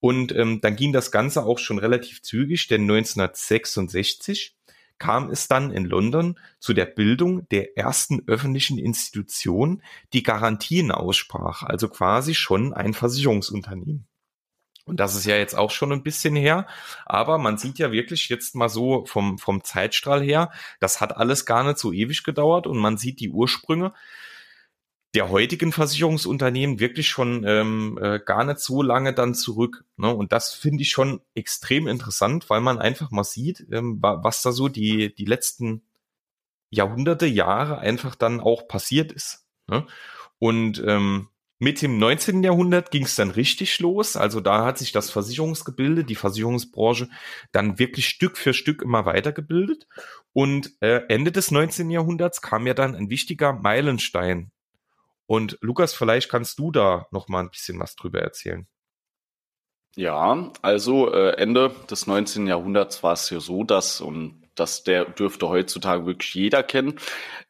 Und 0.00 0.32
ähm, 0.32 0.60
dann 0.60 0.76
ging 0.76 0.92
das 0.92 1.10
Ganze 1.10 1.44
auch 1.44 1.58
schon 1.58 1.78
relativ 1.78 2.22
zügig, 2.22 2.68
denn 2.68 2.82
1966 2.82 4.54
kam 4.98 5.30
es 5.30 5.48
dann 5.48 5.70
in 5.70 5.84
London 5.84 6.38
zu 6.58 6.72
der 6.72 6.86
Bildung 6.86 7.48
der 7.48 7.76
ersten 7.76 8.22
öffentlichen 8.26 8.78
Institution, 8.78 9.82
die 10.12 10.22
Garantien 10.22 10.90
aussprach, 10.90 11.62
also 11.62 11.88
quasi 11.88 12.34
schon 12.34 12.72
ein 12.72 12.94
Versicherungsunternehmen. 12.94 14.06
Und 14.86 15.00
das 15.00 15.14
ist 15.14 15.24
ja 15.24 15.36
jetzt 15.36 15.56
auch 15.56 15.70
schon 15.70 15.92
ein 15.92 16.02
bisschen 16.02 16.36
her, 16.36 16.66
aber 17.06 17.38
man 17.38 17.56
sieht 17.56 17.78
ja 17.78 17.90
wirklich 17.90 18.28
jetzt 18.28 18.54
mal 18.54 18.68
so 18.68 19.06
vom, 19.06 19.38
vom 19.38 19.64
Zeitstrahl 19.64 20.22
her, 20.22 20.50
das 20.78 21.00
hat 21.00 21.16
alles 21.16 21.46
gar 21.46 21.64
nicht 21.64 21.78
so 21.78 21.90
ewig 21.90 22.22
gedauert 22.22 22.66
und 22.66 22.76
man 22.76 22.98
sieht 22.98 23.20
die 23.20 23.30
Ursprünge 23.30 23.94
der 25.14 25.30
heutigen 25.30 25.70
Versicherungsunternehmen 25.70 26.80
wirklich 26.80 27.08
schon 27.08 27.44
ähm, 27.46 27.98
äh, 28.02 28.18
gar 28.18 28.44
nicht 28.44 28.58
so 28.58 28.82
lange 28.82 29.14
dann 29.14 29.34
zurück. 29.34 29.84
Ne? 29.96 30.12
Und 30.12 30.32
das 30.32 30.52
finde 30.52 30.82
ich 30.82 30.90
schon 30.90 31.20
extrem 31.34 31.86
interessant, 31.86 32.50
weil 32.50 32.60
man 32.60 32.78
einfach 32.78 33.10
mal 33.12 33.24
sieht, 33.24 33.64
ähm, 33.70 33.98
was 34.00 34.42
da 34.42 34.50
so 34.50 34.68
die, 34.68 35.14
die 35.14 35.24
letzten 35.24 35.82
Jahrhunderte, 36.70 37.26
Jahre 37.26 37.78
einfach 37.78 38.16
dann 38.16 38.40
auch 38.40 38.66
passiert 38.66 39.12
ist. 39.12 39.46
Ne? 39.68 39.86
Und 40.40 40.82
ähm, 40.84 41.28
mit 41.60 41.80
dem 41.80 41.98
19. 41.98 42.42
Jahrhundert 42.42 42.90
ging 42.90 43.04
es 43.04 43.14
dann 43.14 43.30
richtig 43.30 43.78
los. 43.78 44.16
Also 44.16 44.40
da 44.40 44.64
hat 44.64 44.78
sich 44.78 44.90
das 44.90 45.10
Versicherungsgebilde, 45.10 46.04
die 46.04 46.16
Versicherungsbranche 46.16 47.08
dann 47.52 47.78
wirklich 47.78 48.08
Stück 48.08 48.36
für 48.36 48.52
Stück 48.52 48.82
immer 48.82 49.06
weitergebildet. 49.06 49.86
Und 50.32 50.72
äh, 50.80 51.02
Ende 51.08 51.30
des 51.30 51.52
19. 51.52 51.88
Jahrhunderts 51.90 52.42
kam 52.42 52.66
ja 52.66 52.74
dann 52.74 52.96
ein 52.96 53.08
wichtiger 53.08 53.52
Meilenstein 53.52 54.50
und 55.26 55.58
Lukas, 55.60 55.94
vielleicht 55.94 56.28
kannst 56.28 56.58
du 56.58 56.70
da 56.70 57.06
noch 57.10 57.28
mal 57.28 57.40
ein 57.40 57.50
bisschen 57.50 57.78
was 57.80 57.96
drüber 57.96 58.20
erzählen. 58.20 58.66
Ja, 59.96 60.50
also 60.60 61.12
äh, 61.12 61.36
Ende 61.36 61.70
des 61.88 62.06
19. 62.08 62.48
Jahrhunderts 62.48 63.02
war 63.04 63.12
es 63.12 63.30
ja 63.30 63.38
so, 63.38 63.62
dass, 63.62 64.00
und 64.00 64.44
das 64.54 64.84
der 64.84 65.04
dürfte 65.04 65.48
heutzutage 65.48 66.06
wirklich 66.06 66.34
jeder 66.34 66.62
kennen, 66.62 66.98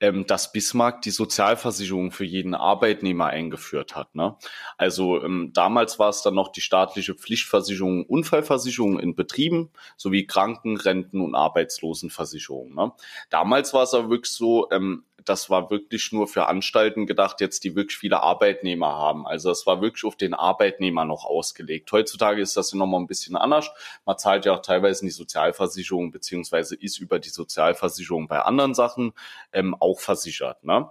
ähm, 0.01 0.27
dass 0.27 0.53
Bismarck 0.53 1.03
die 1.03 1.11
Sozialversicherung 1.11 2.13
für 2.13 2.25
jeden 2.25 2.55
Arbeitnehmer 2.55 3.27
eingeführt 3.27 3.95
hat. 3.95 4.15
Ne? 4.15 4.37
Also 4.77 5.23
ähm, 5.23 5.53
damals 5.55 5.99
war 5.99 6.09
es 6.11 6.23
dann 6.23 6.35
noch 6.35 6.53
die 6.53 6.61
staatliche 6.61 7.15
Pflichtversicherung, 7.15 8.05
Unfallversicherung 8.07 8.99
in 8.99 9.15
Betrieben 9.15 9.71
sowie 9.97 10.27
Kranken, 10.27 10.77
Renten 10.77 11.21
und 11.21 11.35
Arbeitslosenversicherung. 11.35 12.75
Ne? 12.75 12.93
Damals 13.31 13.75
war 13.75 13.85
es 13.85 13.95
aber 13.95 14.11
wirklich 14.11 14.33
so, 14.33 14.71
ähm, 14.71 15.05
das 15.25 15.51
war 15.51 15.71
wirklich 15.71 16.13
nur 16.13 16.29
für 16.29 16.47
Anstalten 16.47 17.07
gedacht, 17.07 17.41
jetzt 17.41 17.65
die 17.65 17.75
wirklich 17.75 17.97
viele 17.99 18.23
Arbeitnehmer 18.23 18.95
haben. 18.95 19.27
Also 19.27 19.51
es 19.51 19.67
war 19.67 19.81
wirklich 19.81 20.05
auf 20.05 20.17
den 20.17 20.35
Arbeitnehmer 20.35 21.05
noch 21.05 21.25
ausgelegt. 21.25 21.91
Heutzutage 21.93 22.43
ist 22.43 22.57
das 22.57 22.73
ja 22.73 22.79
nochmal 22.79 23.01
ein 23.01 23.07
bisschen 23.07 23.37
anders. 23.37 23.71
Man 24.05 24.19
zahlt 24.19 24.45
ja 24.45 24.55
auch 24.55 24.63
teilweise 24.63 25.03
in 25.03 25.07
die 25.07 25.13
Sozialversicherung 25.13 26.11
beziehungsweise 26.13 26.77
ist 26.77 26.99
über 26.99 27.19
die 27.19 27.31
Sozialversicherung 27.31 28.29
bei 28.29 28.41
anderen 28.41 28.75
Sachen 28.75 29.13
ähm, 29.53 29.75
auch 29.79 30.01
versichert. 30.01 30.65
Ne? 30.65 30.89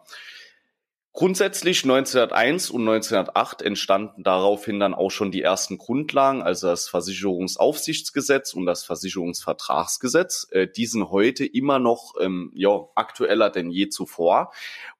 Grundsätzlich 1.15 1.84
1901 1.84 2.71
und 2.71 2.82
1908 2.89 3.62
entstanden 3.62 4.23
daraufhin 4.23 4.80
dann 4.80 4.95
auch 4.95 5.12
schon 5.12 5.32
die 5.32 5.43
ersten 5.43 5.78
Grundlagen, 5.78 6.41
also 6.41 6.65
das 6.65 6.88
Versicherungsaufsichtsgesetz 6.89 8.56
und 8.56 8.65
das 8.65 8.84
Versicherungsvertragsgesetz. 8.84 10.47
Äh, 10.49 10.67
die 10.67 10.88
sind 10.88 11.12
heute 11.12 11.45
immer 11.45 11.78
noch 11.78 12.15
ähm, 12.19 12.52
ja, 12.56 12.88
aktueller 12.95 13.52
denn 13.52 13.69
je 13.69 13.89
zuvor. 13.89 14.52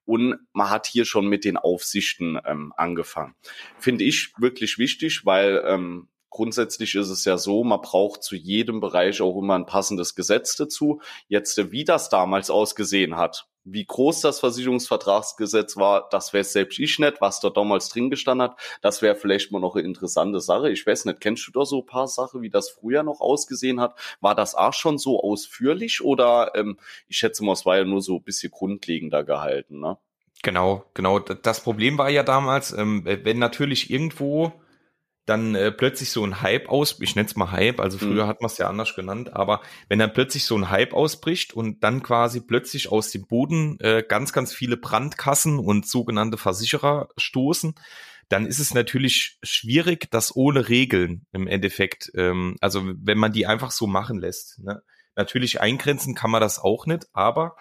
Und 0.06 0.38
man 0.52 0.69
hat 0.69 0.86
hier 0.86 1.06
schon 1.06 1.26
mit 1.26 1.45
den 1.45 1.58
Aufsichten 1.58 2.39
ähm, 2.45 2.73
angefangen. 2.78 3.34
Finde 3.80 4.04
ich 4.04 4.34
wirklich 4.38 4.78
wichtig, 4.78 5.26
weil 5.26 5.63
ähm, 5.65 6.10
grundsätzlich 6.30 6.93
ist 6.93 7.10
es 7.10 7.26
ja 7.26 7.39
so, 7.39 7.63
man 7.63 7.82
braucht 7.82 8.21
zu 8.21 8.36
jedem 8.36 8.82
Bereich 8.82 9.19
auch 9.19 9.36
immer 9.36 9.56
ein 9.56 9.65
passendes 9.65 10.13
Gesetz 10.13 10.58
dazu. 10.58 11.02
Jetzt, 11.28 11.71
wie 11.71 11.86
das 11.86 12.10
damals 12.10 12.52
ausgesehen 12.52 13.17
hat, 13.17 13.47
wie 13.65 13.86
groß 13.86 14.21
das 14.21 14.39
Versicherungsvertragsgesetz 14.39 15.78
war, 15.78 16.08
das 16.10 16.34
weiß 16.34 16.54
selbst 16.54 16.80
ich 16.80 16.99
nicht, 16.99 17.21
was 17.21 17.39
da 17.39 17.49
damals 17.49 17.89
drin 17.89 18.10
gestanden 18.10 18.49
hat. 18.49 18.60
Das 18.82 19.02
wäre 19.02 19.15
vielleicht 19.15 19.52
mal 19.52 19.60
noch 19.60 19.76
eine 19.76 19.86
interessante 19.86 20.41
Sache. 20.41 20.69
Ich 20.71 20.86
weiß 20.86 21.06
nicht, 21.06 21.21
kennst 21.21 21.47
du 21.47 21.52
da 21.52 21.65
so 21.65 21.80
ein 21.80 21.86
paar 21.86 22.08
Sachen, 22.08 22.41
wie 22.41 22.49
das 22.49 22.69
früher 22.69 23.04
noch 23.04 23.21
ausgesehen 23.21 23.80
hat? 23.80 23.97
War 24.21 24.36
das 24.36 24.56
auch 24.56 24.73
schon 24.73 24.97
so 24.97 25.21
ausführlich 25.21 26.04
oder 26.04 26.52
ähm, 26.56 26.78
ich 27.08 27.17
schätze 27.17 27.43
mal, 27.43 27.54
es 27.54 27.65
war 27.65 27.78
ja 27.78 27.86
nur 27.86 28.02
so 28.02 28.17
ein 28.17 28.23
bisschen 28.23 28.52
grundlegender 28.52 29.23
gehalten, 29.23 29.80
ne? 29.80 29.97
Genau, 30.41 30.84
genau. 30.93 31.19
Das 31.19 31.63
Problem 31.63 31.97
war 31.97 32.10
ja 32.10 32.21
damals, 32.21 32.73
ähm, 32.73 33.04
wenn 33.06 33.39
natürlich 33.39 33.89
irgendwo 33.89 34.52
dann 35.26 35.56
äh, 35.56 35.72
plötzlich 35.72 36.12
so 36.12 36.24
ein 36.26 36.42
Hype 36.42 36.68
aus, 36.68 37.00
ich 37.00 37.16
nenne 37.16 37.28
es 37.28 37.36
mal 37.36 37.52
Hype, 37.52 37.80
also 37.80 37.98
früher 37.98 38.26
mhm. 38.26 38.28
hat 38.28 38.42
man 38.42 38.52
es 38.52 38.58
ja 38.58 38.68
anders 38.68 38.96
genannt, 38.96 39.34
aber 39.34 39.62
wenn 39.88 40.00
dann 40.00 40.14
plötzlich 40.14 40.46
so 40.46 40.58
ein 40.58 40.70
Hype 40.70 40.94
ausbricht 40.94 41.54
und 41.54 41.84
dann 41.84 42.04
quasi 42.04 42.42
plötzlich 42.42 42.92
aus 42.92 43.12
dem 43.12 43.26
Boden 43.26 43.80
äh, 43.80 44.04
ganz, 44.08 44.34
ganz 44.34 44.54
viele 44.54 44.76
Brandkassen 44.76 45.60
und 45.60 45.88
sogenannte 45.88 46.38
Versicherer 46.38 47.08
stoßen, 47.16 47.76
dann 48.30 48.46
ist 48.46 48.60
es 48.60 48.74
natürlich 48.74 49.38
schwierig, 49.44 50.10
das 50.12 50.36
ohne 50.36 50.68
Regeln 50.68 51.26
im 51.32 51.48
Endeffekt, 51.48 52.12
ähm, 52.16 52.58
also 52.60 52.84
wenn 52.84 53.18
man 53.18 53.32
die 53.32 53.46
einfach 53.46 53.72
so 53.72 53.88
machen 53.88 54.20
lässt. 54.20 54.60
Ne? 54.60 54.82
Natürlich 55.16 55.62
eingrenzen 55.62 56.16
kann 56.16 56.32
man 56.32 56.42
das 56.42 56.60
auch 56.60 56.86
nicht, 56.86 57.08
aber 57.14 57.56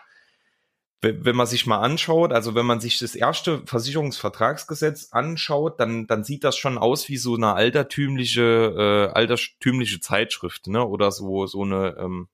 wenn 1.02 1.34
man 1.34 1.48
sich 1.48 1.66
mal 1.66 1.80
anschaut, 1.80 2.32
also 2.32 2.54
wenn 2.54 2.64
man 2.64 2.80
sich 2.80 3.00
das 3.00 3.16
erste 3.16 3.62
Versicherungsvertragsgesetz 3.66 5.08
anschaut, 5.10 5.80
dann, 5.80 6.06
dann 6.06 6.22
sieht 6.22 6.44
das 6.44 6.56
schon 6.56 6.78
aus 6.78 7.08
wie 7.08 7.16
so 7.16 7.34
eine 7.34 7.54
altertümliche, 7.54 9.10
äh, 9.12 9.12
altertümliche 9.12 9.98
Zeitschrift, 10.00 10.68
ne? 10.68 10.86
Oder 10.86 11.10
so, 11.10 11.46
so 11.48 11.62
eine, 11.62 11.96
ähm, 11.98 12.28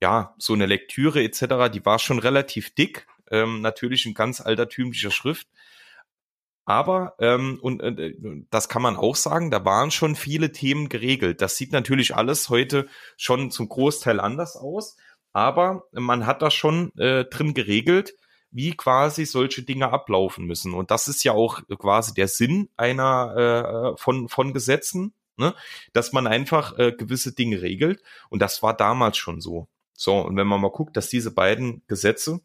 ja, 0.00 0.34
so 0.38 0.52
eine 0.52 0.66
Lektüre 0.66 1.24
etc., 1.24 1.72
die 1.72 1.84
war 1.84 1.98
schon 1.98 2.20
relativ 2.20 2.72
dick, 2.74 3.06
ähm, 3.32 3.60
natürlich 3.62 4.06
in 4.06 4.14
ganz 4.14 4.40
altertümlicher 4.40 5.10
Schrift. 5.10 5.48
Aber, 6.66 7.14
ähm, 7.18 7.58
und 7.60 7.82
äh, 7.82 8.14
das 8.50 8.68
kann 8.68 8.80
man 8.80 8.96
auch 8.96 9.16
sagen, 9.16 9.50
da 9.50 9.64
waren 9.64 9.90
schon 9.90 10.14
viele 10.14 10.52
Themen 10.52 10.88
geregelt. 10.88 11.42
Das 11.42 11.56
sieht 11.56 11.72
natürlich 11.72 12.14
alles 12.14 12.48
heute 12.48 12.86
schon 13.16 13.50
zum 13.50 13.68
Großteil 13.68 14.20
anders 14.20 14.56
aus. 14.56 14.96
Aber 15.34 15.88
man 15.92 16.26
hat 16.26 16.40
da 16.40 16.50
schon 16.50 16.96
äh, 16.96 17.24
drin 17.26 17.52
geregelt, 17.52 18.14
wie 18.50 18.76
quasi 18.76 19.26
solche 19.26 19.62
Dinge 19.62 19.92
ablaufen 19.92 20.46
müssen. 20.46 20.72
Und 20.74 20.92
das 20.92 21.08
ist 21.08 21.24
ja 21.24 21.32
auch 21.32 21.60
quasi 21.76 22.14
der 22.14 22.28
Sinn 22.28 22.70
einer 22.76 23.94
äh, 23.96 24.00
von, 24.00 24.28
von 24.28 24.54
Gesetzen, 24.54 25.12
ne? 25.36 25.54
dass 25.92 26.12
man 26.12 26.28
einfach 26.28 26.78
äh, 26.78 26.92
gewisse 26.92 27.34
Dinge 27.34 27.60
regelt. 27.60 28.00
Und 28.30 28.40
das 28.40 28.62
war 28.62 28.76
damals 28.76 29.16
schon 29.16 29.40
so. 29.40 29.66
So, 29.92 30.18
und 30.18 30.36
wenn 30.36 30.46
man 30.46 30.60
mal 30.60 30.70
guckt, 30.70 30.96
dass 30.96 31.08
diese 31.08 31.32
beiden 31.32 31.82
Gesetze 31.88 32.40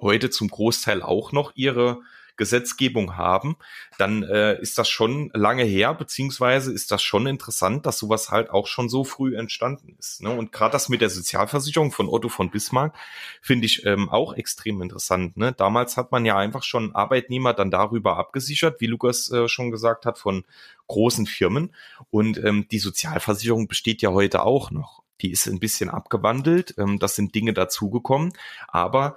heute 0.00 0.30
zum 0.30 0.48
Großteil 0.48 1.02
auch 1.02 1.32
noch 1.32 1.52
ihre 1.54 2.00
Gesetzgebung 2.36 3.16
haben, 3.16 3.56
dann 3.98 4.22
äh, 4.22 4.60
ist 4.60 4.78
das 4.78 4.88
schon 4.88 5.30
lange 5.32 5.64
her, 5.64 5.94
beziehungsweise 5.94 6.72
ist 6.72 6.90
das 6.90 7.02
schon 7.02 7.26
interessant, 7.26 7.86
dass 7.86 7.98
sowas 7.98 8.30
halt 8.30 8.50
auch 8.50 8.66
schon 8.66 8.88
so 8.88 9.04
früh 9.04 9.36
entstanden 9.36 9.96
ist. 9.98 10.22
Ne? 10.22 10.30
Und 10.30 10.52
gerade 10.52 10.72
das 10.72 10.88
mit 10.88 11.00
der 11.00 11.10
Sozialversicherung 11.10 11.92
von 11.92 12.08
Otto 12.08 12.28
von 12.28 12.50
Bismarck 12.50 12.94
finde 13.40 13.66
ich 13.66 13.84
ähm, 13.86 14.08
auch 14.08 14.34
extrem 14.34 14.82
interessant. 14.82 15.36
Ne? 15.36 15.52
Damals 15.52 15.96
hat 15.96 16.12
man 16.12 16.24
ja 16.24 16.36
einfach 16.36 16.62
schon 16.62 16.94
Arbeitnehmer 16.94 17.54
dann 17.54 17.70
darüber 17.70 18.16
abgesichert, 18.16 18.80
wie 18.80 18.86
Lukas 18.86 19.30
äh, 19.30 19.48
schon 19.48 19.70
gesagt 19.70 20.06
hat, 20.06 20.18
von 20.18 20.44
großen 20.86 21.26
Firmen. 21.26 21.74
Und 22.10 22.42
ähm, 22.42 22.66
die 22.70 22.78
Sozialversicherung 22.78 23.68
besteht 23.68 24.02
ja 24.02 24.10
heute 24.10 24.42
auch 24.42 24.70
noch. 24.70 25.02
Die 25.20 25.30
ist 25.30 25.46
ein 25.46 25.60
bisschen 25.60 25.88
abgewandelt. 25.88 26.74
Ähm, 26.78 26.98
das 26.98 27.14
sind 27.14 27.34
Dinge 27.34 27.52
dazugekommen. 27.52 28.32
Aber 28.68 29.16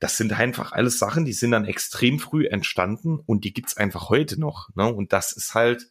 das 0.00 0.16
sind 0.16 0.32
einfach 0.32 0.72
alles 0.72 0.98
Sachen, 0.98 1.24
die 1.24 1.34
sind 1.34 1.52
dann 1.52 1.66
extrem 1.66 2.18
früh 2.18 2.46
entstanden 2.46 3.20
und 3.20 3.44
die 3.44 3.52
gibt's 3.52 3.76
einfach 3.76 4.08
heute 4.08 4.40
noch. 4.40 4.74
Ne? 4.74 4.92
Und 4.92 5.12
das 5.12 5.32
ist 5.32 5.54
halt, 5.54 5.88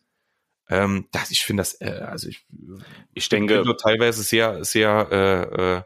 ähm, 0.68 1.08
das, 1.12 1.32
ich 1.32 1.44
finde 1.44 1.62
das, 1.62 1.80
äh, 1.80 2.06
also 2.08 2.28
ich, 2.28 2.46
ich 3.14 3.30
denke, 3.30 3.62
bin 3.62 3.78
teilweise 3.78 4.24
sehr, 4.24 4.64
sehr, 4.66 5.86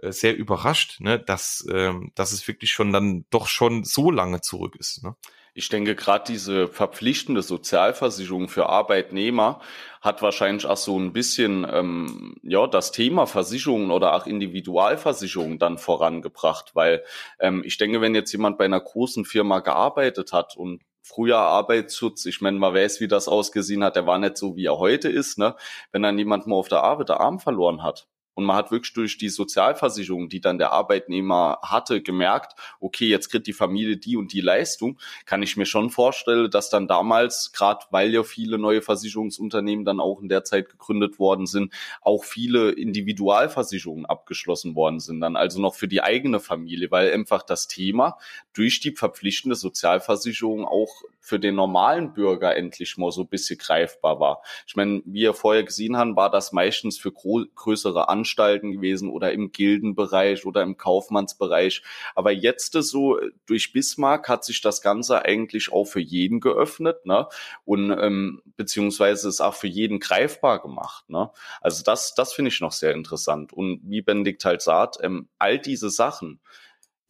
äh, 0.00 0.06
äh, 0.06 0.12
sehr 0.12 0.36
überrascht, 0.36 1.00
ne, 1.00 1.18
dass, 1.18 1.66
ähm, 1.70 2.12
dass 2.14 2.32
es 2.32 2.46
wirklich 2.46 2.70
schon 2.70 2.92
dann 2.92 3.26
doch 3.30 3.48
schon 3.48 3.84
so 3.84 4.10
lange 4.10 4.40
zurück 4.40 4.76
ist. 4.76 5.02
Ne? 5.02 5.16
Ich 5.58 5.68
denke, 5.68 5.96
gerade 5.96 6.22
diese 6.24 6.68
verpflichtende 6.68 7.42
Sozialversicherung 7.42 8.46
für 8.48 8.68
Arbeitnehmer 8.68 9.60
hat 10.00 10.22
wahrscheinlich 10.22 10.66
auch 10.66 10.76
so 10.76 10.96
ein 10.96 11.12
bisschen 11.12 11.66
ähm, 11.68 12.36
ja 12.44 12.68
das 12.68 12.92
Thema 12.92 13.26
Versicherungen 13.26 13.90
oder 13.90 14.14
auch 14.14 14.28
Individualversicherungen 14.28 15.58
dann 15.58 15.76
vorangebracht, 15.76 16.76
weil 16.76 17.02
ähm, 17.40 17.64
ich 17.66 17.76
denke, 17.76 18.00
wenn 18.00 18.14
jetzt 18.14 18.30
jemand 18.30 18.56
bei 18.56 18.66
einer 18.66 18.78
großen 18.78 19.24
Firma 19.24 19.58
gearbeitet 19.58 20.32
hat 20.32 20.56
und 20.56 20.82
früher 21.02 21.38
Arbeitsschutz, 21.38 22.24
ich 22.26 22.40
meine, 22.40 22.60
man 22.60 22.72
weiß, 22.72 23.00
wie 23.00 23.08
das 23.08 23.26
ausgesehen 23.26 23.82
hat, 23.82 23.96
der 23.96 24.06
war 24.06 24.20
nicht 24.20 24.36
so, 24.36 24.54
wie 24.54 24.66
er 24.66 24.78
heute 24.78 25.08
ist, 25.08 25.38
ne? 25.38 25.56
Wenn 25.90 26.04
dann 26.04 26.18
jemand 26.18 26.46
mal 26.46 26.54
auf 26.54 26.68
der 26.68 26.84
Arbeit 26.84 27.08
der 27.08 27.18
Arm 27.18 27.40
verloren 27.40 27.82
hat, 27.82 28.06
und 28.38 28.44
man 28.44 28.54
hat 28.54 28.70
wirklich 28.70 28.92
durch 28.92 29.18
die 29.18 29.30
Sozialversicherung, 29.30 30.28
die 30.28 30.40
dann 30.40 30.58
der 30.58 30.70
Arbeitnehmer 30.70 31.58
hatte, 31.60 32.00
gemerkt, 32.00 32.52
okay, 32.78 33.08
jetzt 33.08 33.30
kriegt 33.30 33.48
die 33.48 33.52
Familie 33.52 33.96
die 33.96 34.16
und 34.16 34.32
die 34.32 34.40
Leistung, 34.40 34.96
kann 35.26 35.42
ich 35.42 35.56
mir 35.56 35.66
schon 35.66 35.90
vorstellen, 35.90 36.48
dass 36.48 36.70
dann 36.70 36.86
damals, 36.86 37.50
gerade 37.52 37.86
weil 37.90 38.14
ja 38.14 38.22
viele 38.22 38.56
neue 38.56 38.80
Versicherungsunternehmen 38.80 39.84
dann 39.84 39.98
auch 39.98 40.22
in 40.22 40.28
der 40.28 40.44
Zeit 40.44 40.68
gegründet 40.68 41.18
worden 41.18 41.46
sind, 41.46 41.74
auch 42.00 42.22
viele 42.22 42.70
Individualversicherungen 42.70 44.06
abgeschlossen 44.06 44.76
worden 44.76 45.00
sind, 45.00 45.20
dann 45.20 45.34
also 45.34 45.60
noch 45.60 45.74
für 45.74 45.88
die 45.88 46.04
eigene 46.04 46.38
Familie, 46.38 46.92
weil 46.92 47.12
einfach 47.12 47.42
das 47.42 47.66
Thema 47.66 48.18
durch 48.52 48.78
die 48.78 48.92
verpflichtende 48.92 49.56
Sozialversicherung 49.56 50.64
auch 50.64 51.02
für 51.28 51.38
den 51.38 51.56
normalen 51.56 52.14
Bürger 52.14 52.56
endlich 52.56 52.96
mal 52.96 53.10
so 53.10 53.22
ein 53.22 53.28
bisschen 53.28 53.58
greifbar 53.58 54.18
war. 54.18 54.42
Ich 54.66 54.76
meine, 54.76 55.02
wie 55.04 55.22
ihr 55.22 55.34
vorher 55.34 55.62
gesehen 55.62 55.96
haben, 55.96 56.16
war 56.16 56.30
das 56.30 56.52
meistens 56.52 56.98
für 56.98 57.12
größere 57.12 58.08
Anstalten 58.28 58.72
gewesen 58.72 59.08
oder 59.08 59.32
im 59.32 59.52
Gildenbereich 59.52 60.44
oder 60.44 60.62
im 60.62 60.76
Kaufmannsbereich. 60.76 61.82
Aber 62.14 62.30
jetzt 62.30 62.72
so 62.72 63.18
durch 63.46 63.72
Bismarck 63.72 64.28
hat 64.28 64.44
sich 64.44 64.60
das 64.60 64.82
Ganze 64.82 65.24
eigentlich 65.24 65.72
auch 65.72 65.84
für 65.84 66.00
jeden 66.00 66.40
geöffnet, 66.40 67.06
ne? 67.06 67.26
Und 67.64 67.90
ähm, 67.90 68.42
beziehungsweise 68.56 69.28
ist 69.28 69.40
auch 69.40 69.54
für 69.54 69.66
jeden 69.66 69.98
greifbar 69.98 70.60
gemacht, 70.60 71.08
ne? 71.08 71.30
Also 71.60 71.82
das, 71.82 72.14
das 72.14 72.34
finde 72.34 72.50
ich 72.50 72.60
noch 72.60 72.72
sehr 72.72 72.92
interessant. 72.92 73.52
Und 73.52 73.80
wie 73.84 74.02
Benedikt 74.02 74.44
halt 74.44 74.60
sagt, 74.60 74.98
ähm, 75.02 75.28
all 75.38 75.58
diese 75.58 75.88
Sachen, 75.88 76.40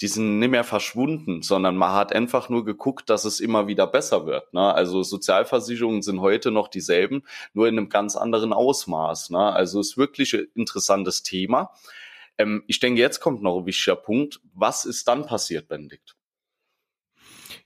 die 0.00 0.08
sind 0.08 0.38
nicht 0.38 0.50
mehr 0.50 0.64
verschwunden, 0.64 1.42
sondern 1.42 1.76
man 1.76 1.92
hat 1.92 2.12
einfach 2.12 2.48
nur 2.48 2.64
geguckt, 2.64 3.10
dass 3.10 3.24
es 3.24 3.40
immer 3.40 3.66
wieder 3.66 3.86
besser 3.86 4.26
wird. 4.26 4.52
Ne? 4.54 4.72
Also 4.72 5.02
Sozialversicherungen 5.02 6.02
sind 6.02 6.20
heute 6.20 6.50
noch 6.50 6.68
dieselben, 6.68 7.24
nur 7.52 7.66
in 7.66 7.76
einem 7.76 7.88
ganz 7.88 8.14
anderen 8.14 8.52
Ausmaß. 8.52 9.30
Ne? 9.30 9.52
Also 9.52 9.80
ist 9.80 9.98
wirklich 9.98 10.34
ein 10.34 10.46
interessantes 10.54 11.22
Thema. 11.22 11.72
Ähm, 12.38 12.62
ich 12.68 12.78
denke, 12.78 13.00
jetzt 13.00 13.20
kommt 13.20 13.42
noch 13.42 13.58
ein 13.58 13.66
wichtiger 13.66 13.96
Punkt. 13.96 14.40
Was 14.54 14.84
ist 14.84 15.08
dann 15.08 15.26
passiert, 15.26 15.68
Benedikt? 15.68 16.14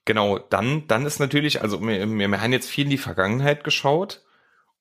Genau, 0.05 0.38
dann, 0.38 0.88
dann 0.88 1.07
ist 1.07 1.21
natürlich, 1.21 1.61
also 1.62 1.81
wir, 1.81 2.07
wir 2.09 2.40
haben 2.40 2.53
jetzt 2.53 2.68
viel 2.68 2.85
in 2.85 2.90
die 2.90 2.99
Vergangenheit 2.99 3.62
geschaut 3.62 4.23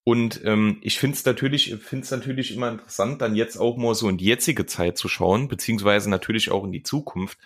und 0.03 0.41
ähm, 0.45 0.79
ich 0.81 0.97
finde 0.97 1.15
es 1.15 1.25
natürlich, 1.25 1.75
finde 1.75 2.03
es 2.03 2.11
natürlich 2.11 2.55
immer 2.55 2.69
interessant, 2.69 3.21
dann 3.21 3.35
jetzt 3.35 3.57
auch 3.57 3.77
mal 3.77 3.93
so 3.93 4.09
in 4.09 4.17
die 4.17 4.25
jetzige 4.25 4.65
Zeit 4.65 4.97
zu 4.97 5.07
schauen, 5.07 5.47
beziehungsweise 5.47 6.09
natürlich 6.09 6.49
auch 6.49 6.63
in 6.63 6.71
die 6.71 6.81
Zukunft. 6.81 7.37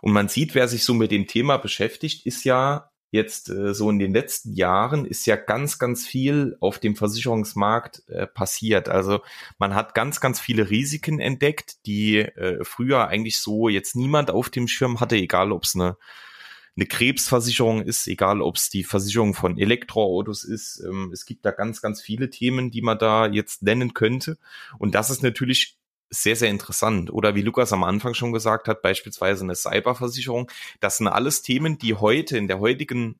Und 0.00 0.12
man 0.12 0.28
sieht, 0.28 0.54
wer 0.54 0.68
sich 0.68 0.84
so 0.84 0.94
mit 0.94 1.10
dem 1.10 1.26
Thema 1.26 1.56
beschäftigt, 1.56 2.24
ist 2.24 2.44
ja 2.44 2.90
jetzt 3.10 3.48
äh, 3.48 3.74
so 3.74 3.90
in 3.90 3.98
den 3.98 4.12
letzten 4.12 4.52
Jahren 4.52 5.06
ist 5.06 5.26
ja 5.26 5.34
ganz, 5.34 5.78
ganz 5.78 6.06
viel 6.06 6.56
auf 6.60 6.78
dem 6.78 6.94
Versicherungsmarkt 6.94 8.02
äh, 8.08 8.26
passiert. 8.26 8.88
Also 8.88 9.20
man 9.58 9.74
hat 9.74 9.94
ganz, 9.94 10.20
ganz 10.20 10.38
viele 10.38 10.70
Risiken 10.70 11.18
entdeckt, 11.18 11.84
die 11.86 12.18
äh, 12.18 12.62
früher 12.64 13.08
eigentlich 13.08 13.40
so 13.40 13.68
jetzt 13.68 13.96
niemand 13.96 14.30
auf 14.30 14.50
dem 14.50 14.68
Schirm 14.68 15.00
hatte, 15.00 15.16
egal 15.16 15.50
ob 15.50 15.64
es 15.64 15.74
eine 15.74 15.96
eine 16.78 16.86
Krebsversicherung 16.86 17.82
ist, 17.82 18.06
egal 18.06 18.40
ob 18.40 18.54
es 18.54 18.70
die 18.70 18.84
Versicherung 18.84 19.34
von 19.34 19.58
Elektroautos 19.58 20.44
ist. 20.44 20.80
Ähm, 20.86 21.10
es 21.12 21.26
gibt 21.26 21.44
da 21.44 21.50
ganz, 21.50 21.82
ganz 21.82 22.00
viele 22.00 22.30
Themen, 22.30 22.70
die 22.70 22.82
man 22.82 22.98
da 22.98 23.26
jetzt 23.26 23.64
nennen 23.64 23.94
könnte. 23.94 24.38
Und 24.78 24.94
das 24.94 25.10
ist 25.10 25.24
natürlich 25.24 25.76
sehr, 26.08 26.36
sehr 26.36 26.50
interessant. 26.50 27.12
Oder 27.12 27.34
wie 27.34 27.42
Lukas 27.42 27.72
am 27.72 27.82
Anfang 27.82 28.14
schon 28.14 28.32
gesagt 28.32 28.68
hat, 28.68 28.80
beispielsweise 28.80 29.42
eine 29.42 29.56
Cyberversicherung. 29.56 30.48
Das 30.78 30.98
sind 30.98 31.08
alles 31.08 31.42
Themen, 31.42 31.78
die 31.78 31.94
heute 31.94 32.38
in 32.38 32.46
der 32.46 32.60
heutigen 32.60 33.18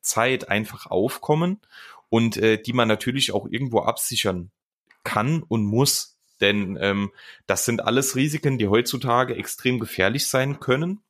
Zeit 0.00 0.48
einfach 0.48 0.86
aufkommen 0.86 1.60
und 2.08 2.38
äh, 2.38 2.60
die 2.60 2.72
man 2.72 2.88
natürlich 2.88 3.32
auch 3.32 3.46
irgendwo 3.46 3.80
absichern 3.80 4.50
kann 5.04 5.42
und 5.42 5.66
muss. 5.66 6.16
Denn 6.40 6.78
ähm, 6.80 7.12
das 7.46 7.66
sind 7.66 7.84
alles 7.84 8.16
Risiken, 8.16 8.56
die 8.56 8.68
heutzutage 8.68 9.36
extrem 9.36 9.80
gefährlich 9.80 10.26
sein 10.28 10.60
können 10.60 11.02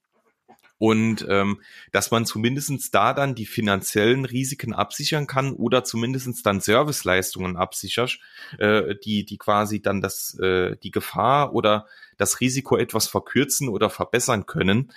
und 0.79 1.27
ähm, 1.29 1.61
dass 1.93 2.11
man 2.11 2.27
zumindestens 2.27 2.91
da 2.91 3.15
dann 3.15 3.35
die 3.35 3.47
finanziellen 3.47 4.25
Risiken 4.25 4.75
absichern 4.75 5.27
kann 5.27 5.53
oder 5.53 5.85
zumindestens 5.85 6.43
dann 6.43 6.61
Serviceleistungen 6.61 7.57
absichert, 7.57 8.19
äh, 8.59 8.95
die, 9.05 9.25
die 9.25 9.39
quasi 9.39 9.81
dann 9.81 10.01
das, 10.01 10.39
äh, 10.39 10.77
die 10.83 10.91
Gefahr 10.91 11.55
oder 11.55 11.87
das 12.19 12.41
Risiko 12.41 12.77
etwas 12.77 13.09
verkürzen 13.09 13.69
oder 13.69 13.91
verbessern 13.91 14.47
können, 14.47 14.93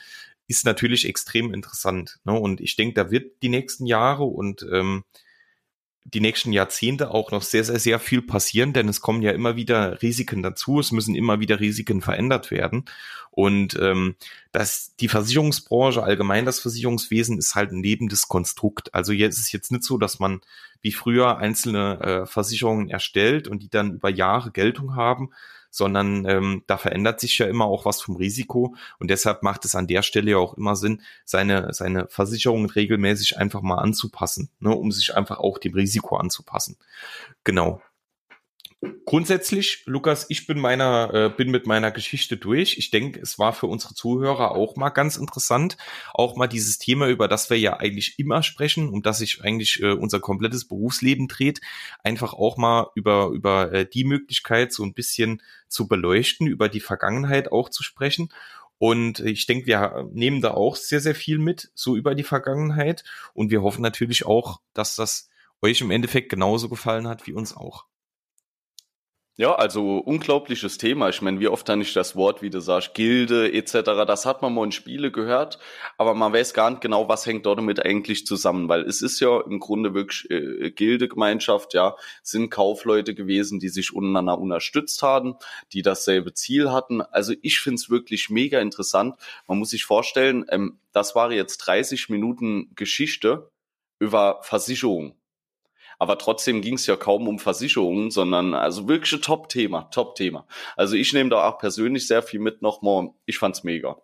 ist 0.48 0.66
natürlich 0.66 1.08
extrem 1.08 1.54
interessant. 1.54 2.20
Ne? 2.24 2.34
Und 2.34 2.60
ich 2.60 2.76
denke, 2.76 2.96
da 2.96 3.12
wird 3.12 3.42
die 3.44 3.50
nächsten 3.50 3.86
Jahre 3.86 4.24
und 4.24 4.66
ähm, 4.72 5.04
die 6.06 6.22
nächsten 6.22 6.52
Jahrzehnte 6.52 7.12
auch 7.12 7.32
noch 7.32 7.44
sehr, 7.44 7.64
sehr, 7.64 7.80
sehr 7.80 8.00
viel 8.00 8.22
passieren, 8.22 8.74
denn 8.74 8.90
es 8.90 9.02
kommen 9.02 9.22
ja 9.22 9.32
immer 9.32 9.56
wieder 9.56 10.02
Risiken 10.02 10.42
dazu, 10.42 10.80
es 10.80 10.92
müssen 10.92 11.16
immer 11.16 11.40
wieder 11.40 11.60
Risiken 11.60 12.02
verändert 12.02 12.52
werden. 12.52 12.86
Und 13.32 13.78
ähm, 13.80 14.16
das, 14.52 14.96
die 15.00 15.08
Versicherungsbranche, 15.08 16.02
allgemein 16.02 16.46
das 16.46 16.60
Versicherungswesen, 16.60 17.38
ist 17.38 17.56
halt 17.56 17.72
ein 17.72 17.84
lebendes 17.84 18.28
Konstrukt. 18.28 18.94
Also 18.94 19.14
jetzt 19.14 19.36
ist 19.36 19.46
es 19.46 19.52
jetzt 19.52 19.72
nicht 19.72 19.84
so, 19.84 19.98
dass 19.98 20.20
man 20.20 20.42
wie 20.82 20.92
früher 20.92 21.38
einzelne 21.38 22.00
äh, 22.02 22.26
Versicherungen 22.26 22.90
erstellt 22.90 23.48
und 23.48 23.62
die 23.62 23.70
dann 23.70 23.94
über 23.94 24.10
Jahre 24.10 24.52
Geltung 24.52 24.96
haben, 24.96 25.32
sondern 25.70 26.26
ähm, 26.26 26.64
da 26.68 26.78
verändert 26.78 27.20
sich 27.20 27.38
ja 27.38 27.48
immer 27.48 27.66
auch 27.66 27.86
was 27.86 28.02
vom 28.02 28.16
Risiko 28.16 28.76
und 29.00 29.10
deshalb 29.10 29.44
macht 29.44 29.66
es 29.66 29.76
an 29.76 29.88
der 29.88 30.02
Stelle 30.02 30.32
ja 30.32 30.38
auch 30.38 30.56
immer 30.56 30.76
Sinn, 30.76 31.02
seine, 31.26 31.74
seine 31.74 32.08
Versicherungen 32.08 32.70
regelmäßig 32.70 33.38
einfach 33.38 33.62
mal 33.62 33.78
anzupassen, 33.78 34.50
ne, 34.60 34.76
um 34.76 34.92
sich 34.92 35.16
einfach 35.16 35.40
auch 35.40 35.58
dem 35.58 35.74
Risiko 35.74 36.18
anzupassen. 36.18 36.78
Genau. 37.44 37.82
Grundsätzlich, 38.82 39.84
Lukas, 39.88 40.26
ich 40.30 40.48
bin 40.48 40.58
meiner, 40.58 41.14
äh, 41.14 41.30
bin 41.30 41.52
mit 41.52 41.68
meiner 41.68 41.92
Geschichte 41.92 42.38
durch. 42.38 42.78
Ich 42.78 42.92
denke, 42.92 43.20
es 43.20 43.38
war 43.38 43.52
für 43.52 43.66
unsere 43.66 43.94
Zuhörer 43.94 44.52
auch 44.52 44.78
mal 44.78 44.90
ganz 44.90 45.18
interessant, 45.18 45.76
auch 46.14 46.38
mal 46.38 46.48
dieses 46.48 46.78
Thema, 46.78 47.10
über 47.10 47.28
das 47.28 47.50
wir 47.50 47.60
ja 47.60 47.78
eigentlich 47.78 48.18
immer 48.20 48.42
sprechen, 48.42 48.88
um 48.88 49.02
das 49.02 49.18
sich 49.18 49.44
eigentlich 49.44 49.82
äh, 49.82 49.92
unser 49.92 50.22
komplettes 50.22 50.66
Berufsleben 50.66 51.28
dreht, 51.28 51.60
einfach 52.04 52.34
auch 52.34 52.56
mal 52.56 52.90
über, 52.96 53.32
über 53.34 53.74
äh, 53.74 53.86
die 53.86 54.06
Möglichkeit 54.06 54.72
so 54.72 54.84
ein 54.84 54.94
bisschen 54.94 55.42
zu 55.68 55.90
beleuchten, 55.90 56.48
über 56.48 56.70
die 56.70 56.80
Vergangenheit 56.80 57.52
auch 57.52 57.68
zu 57.68 57.84
sprechen. 57.84 58.32
Und 58.78 59.20
ich 59.20 59.46
denke, 59.46 59.68
wir 59.68 60.08
nehmen 60.14 60.40
da 60.40 60.52
auch 60.52 60.78
sehr, 60.78 61.02
sehr 61.02 61.16
viel 61.16 61.38
mit, 61.38 61.70
so 61.76 61.98
über 61.98 62.16
die 62.16 62.24
Vergangenheit. 62.24 63.04
Und 63.34 63.52
wir 63.52 63.62
hoffen 63.62 63.82
natürlich 63.82 64.26
auch, 64.26 64.62
dass 64.74 64.96
das 64.96 65.30
euch 65.62 65.82
im 65.82 65.92
Endeffekt 65.92 66.30
genauso 66.30 66.70
gefallen 66.70 67.10
hat 67.10 67.28
wie 67.28 67.34
uns 67.34 67.58
auch. 67.58 67.90
Ja, 69.40 69.56
also 69.56 70.00
unglaubliches 70.00 70.78
Thema. 70.78 71.08
Ich 71.08 71.22
meine, 71.22 71.40
wie 71.40 71.48
oft 71.48 71.70
habe 71.70 71.82
ich 71.82 71.94
das 71.94 72.18
Wort, 72.18 72.42
wie 72.42 72.50
du 72.50 72.60
sagst, 72.60 72.94
Gilde 72.94 73.54
etc., 73.54 73.72
das 74.06 74.26
hat 74.26 74.42
man 74.42 74.54
mal 74.54 74.66
in 74.66 74.74
Spiele 74.74 75.12
gehört, 75.14 75.60
aber 75.98 76.14
man 76.14 76.34
weiß 76.34 76.54
gar 76.54 76.70
nicht 76.70 76.82
genau, 76.82 77.08
was 77.08 77.26
hängt 77.26 77.46
dort 77.46 77.58
damit 77.58 77.86
eigentlich 77.86 78.26
zusammen, 78.26 78.68
weil 78.68 78.82
es 78.82 79.02
ist 79.02 79.22
ja 79.22 79.40
im 79.40 79.62
Grunde 79.62 79.94
wirklich 79.94 80.30
äh, 80.30 80.72
Gildegemeinschaft, 80.72 81.74
ja, 81.74 81.96
sind 82.22 82.50
Kaufleute 82.50 83.16
gewesen, 83.16 83.62
die 83.62 83.70
sich 83.70 83.94
untereinander 83.94 84.38
unterstützt 84.38 85.04
haben, 85.04 85.36
die 85.72 85.84
dasselbe 85.84 86.34
Ziel 86.34 86.74
hatten. 86.74 87.02
Also 87.02 87.34
ich 87.42 87.62
finde 87.62 87.76
es 87.76 87.90
wirklich 87.90 88.30
mega 88.30 88.60
interessant. 88.60 89.16
Man 89.48 89.58
muss 89.58 89.70
sich 89.70 89.86
vorstellen, 89.86 90.48
ähm, 90.50 90.80
das 90.92 91.16
war 91.16 91.32
jetzt 91.32 91.60
30 91.60 92.10
Minuten 92.10 92.76
Geschichte 92.76 93.50
über 94.00 94.40
Versicherung. 94.42 95.16
Aber 96.00 96.18
trotzdem 96.18 96.62
ging 96.62 96.76
es 96.76 96.88
ja 96.88 96.96
kaum 96.96 97.28
um 97.28 97.40
Versicherungen, 97.40 98.10
sondern 98.10 98.54
also 98.54 98.88
wirklich 98.88 99.14
ein 99.14 99.22
Top-Thema, 99.22 99.90
Top-Thema. 99.92 100.48
Also 100.76 100.96
ich 100.96 101.14
nehme 101.14 101.30
da 101.30 101.48
auch 101.48 101.60
persönlich 101.60 102.08
sehr 102.08 102.24
viel 102.24 102.40
mit 102.40 102.62
nochmal. 102.62 103.10
Ich 103.26 103.38
fand's 103.38 103.64
mega. 103.64 103.98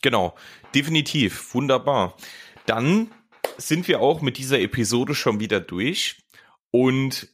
Genau, 0.00 0.34
definitiv, 0.74 1.54
wunderbar. 1.54 2.16
Dann 2.66 3.10
sind 3.58 3.86
wir 3.88 4.00
auch 4.00 4.20
mit 4.20 4.38
dieser 4.38 4.58
Episode 4.58 5.14
schon 5.14 5.38
wieder 5.38 5.60
durch 5.60 6.22
und 6.70 7.28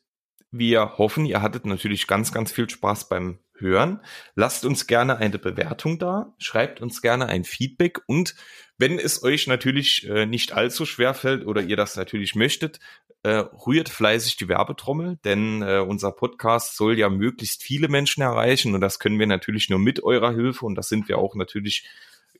wir 0.50 0.98
hoffen, 0.98 1.24
ihr 1.24 1.40
hattet 1.40 1.66
natürlich 1.66 2.06
ganz, 2.06 2.32
ganz 2.32 2.52
viel 2.52 2.68
Spaß 2.68 3.08
beim 3.08 3.38
Hören. 3.59 4.01
Lasst 4.35 4.64
uns 4.64 4.87
gerne 4.87 5.18
eine 5.18 5.38
Bewertung 5.38 5.99
da, 5.99 6.35
schreibt 6.38 6.81
uns 6.81 7.03
gerne 7.03 7.27
ein 7.27 7.44
Feedback 7.44 8.01
und 8.07 8.35
wenn 8.79 8.99
es 8.99 9.23
euch 9.23 9.47
natürlich 9.47 10.09
äh, 10.09 10.27
nicht 10.27 10.53
allzu 10.53 10.87
schwer 10.87 11.14
fällt 11.14 11.44
oder 11.47 11.62
ihr 11.62 11.77
das 11.77 11.97
natürlich 11.97 12.35
möchtet, 12.35 12.79
äh, 13.25 13.31
rührt 13.66 13.88
fleißig 13.88 14.37
die 14.37 14.49
Werbetrommel, 14.49 15.18
denn 15.25 15.62
äh, 15.62 15.79
unser 15.79 16.12
Podcast 16.12 16.77
soll 16.77 16.99
ja 16.99 17.09
möglichst 17.09 17.62
viele 17.62 17.88
Menschen 17.88 18.23
erreichen 18.23 18.75
und 18.75 18.81
das 18.81 18.99
können 19.01 19.18
wir 19.18 19.27
natürlich 19.27 19.68
nur 19.68 19.81
mit 19.81 20.03
eurer 20.03 20.33
Hilfe 20.33 20.64
und 20.64 20.77
das 20.77 20.88
sind 20.88 21.09
wir 21.09 21.18
auch 21.18 21.35
natürlich 21.35 21.88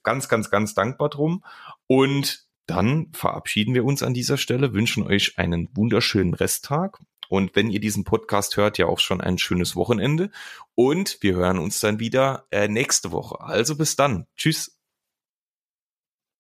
ganz, 0.03 0.29
ganz, 0.29 0.51
ganz 0.51 0.75
dankbar 0.75 1.11
drum. 1.11 1.45
Und 1.87 2.45
dann 2.67 3.11
verabschieden 3.13 3.75
wir 3.75 3.85
uns 3.85 4.03
an 4.03 4.15
dieser 4.15 4.37
Stelle, 4.37 4.73
wünschen 4.75 5.03
euch 5.07 5.39
einen 5.39 5.69
wunderschönen 5.75 6.35
Resttag 6.35 6.99
und 7.29 7.55
wenn 7.55 7.71
ihr 7.71 7.81
diesen 7.81 8.05
Podcast 8.05 8.57
hört, 8.57 8.79
ja 8.79 8.87
auch 8.87 8.99
schon 8.99 9.21
ein 9.21 9.39
schönes 9.39 9.77
Wochenende. 9.77 10.31
Und 10.75 11.19
wir 11.21 11.35
hören 11.35 11.59
uns 11.59 11.81
dann 11.81 12.01
wieder 12.01 12.47
äh, 12.51 12.69
nächste 12.69 13.13
Woche. 13.13 13.41
Also 13.41 13.77
bis 13.77 13.97
dann. 13.97 14.27
Tschüss. 14.37 14.78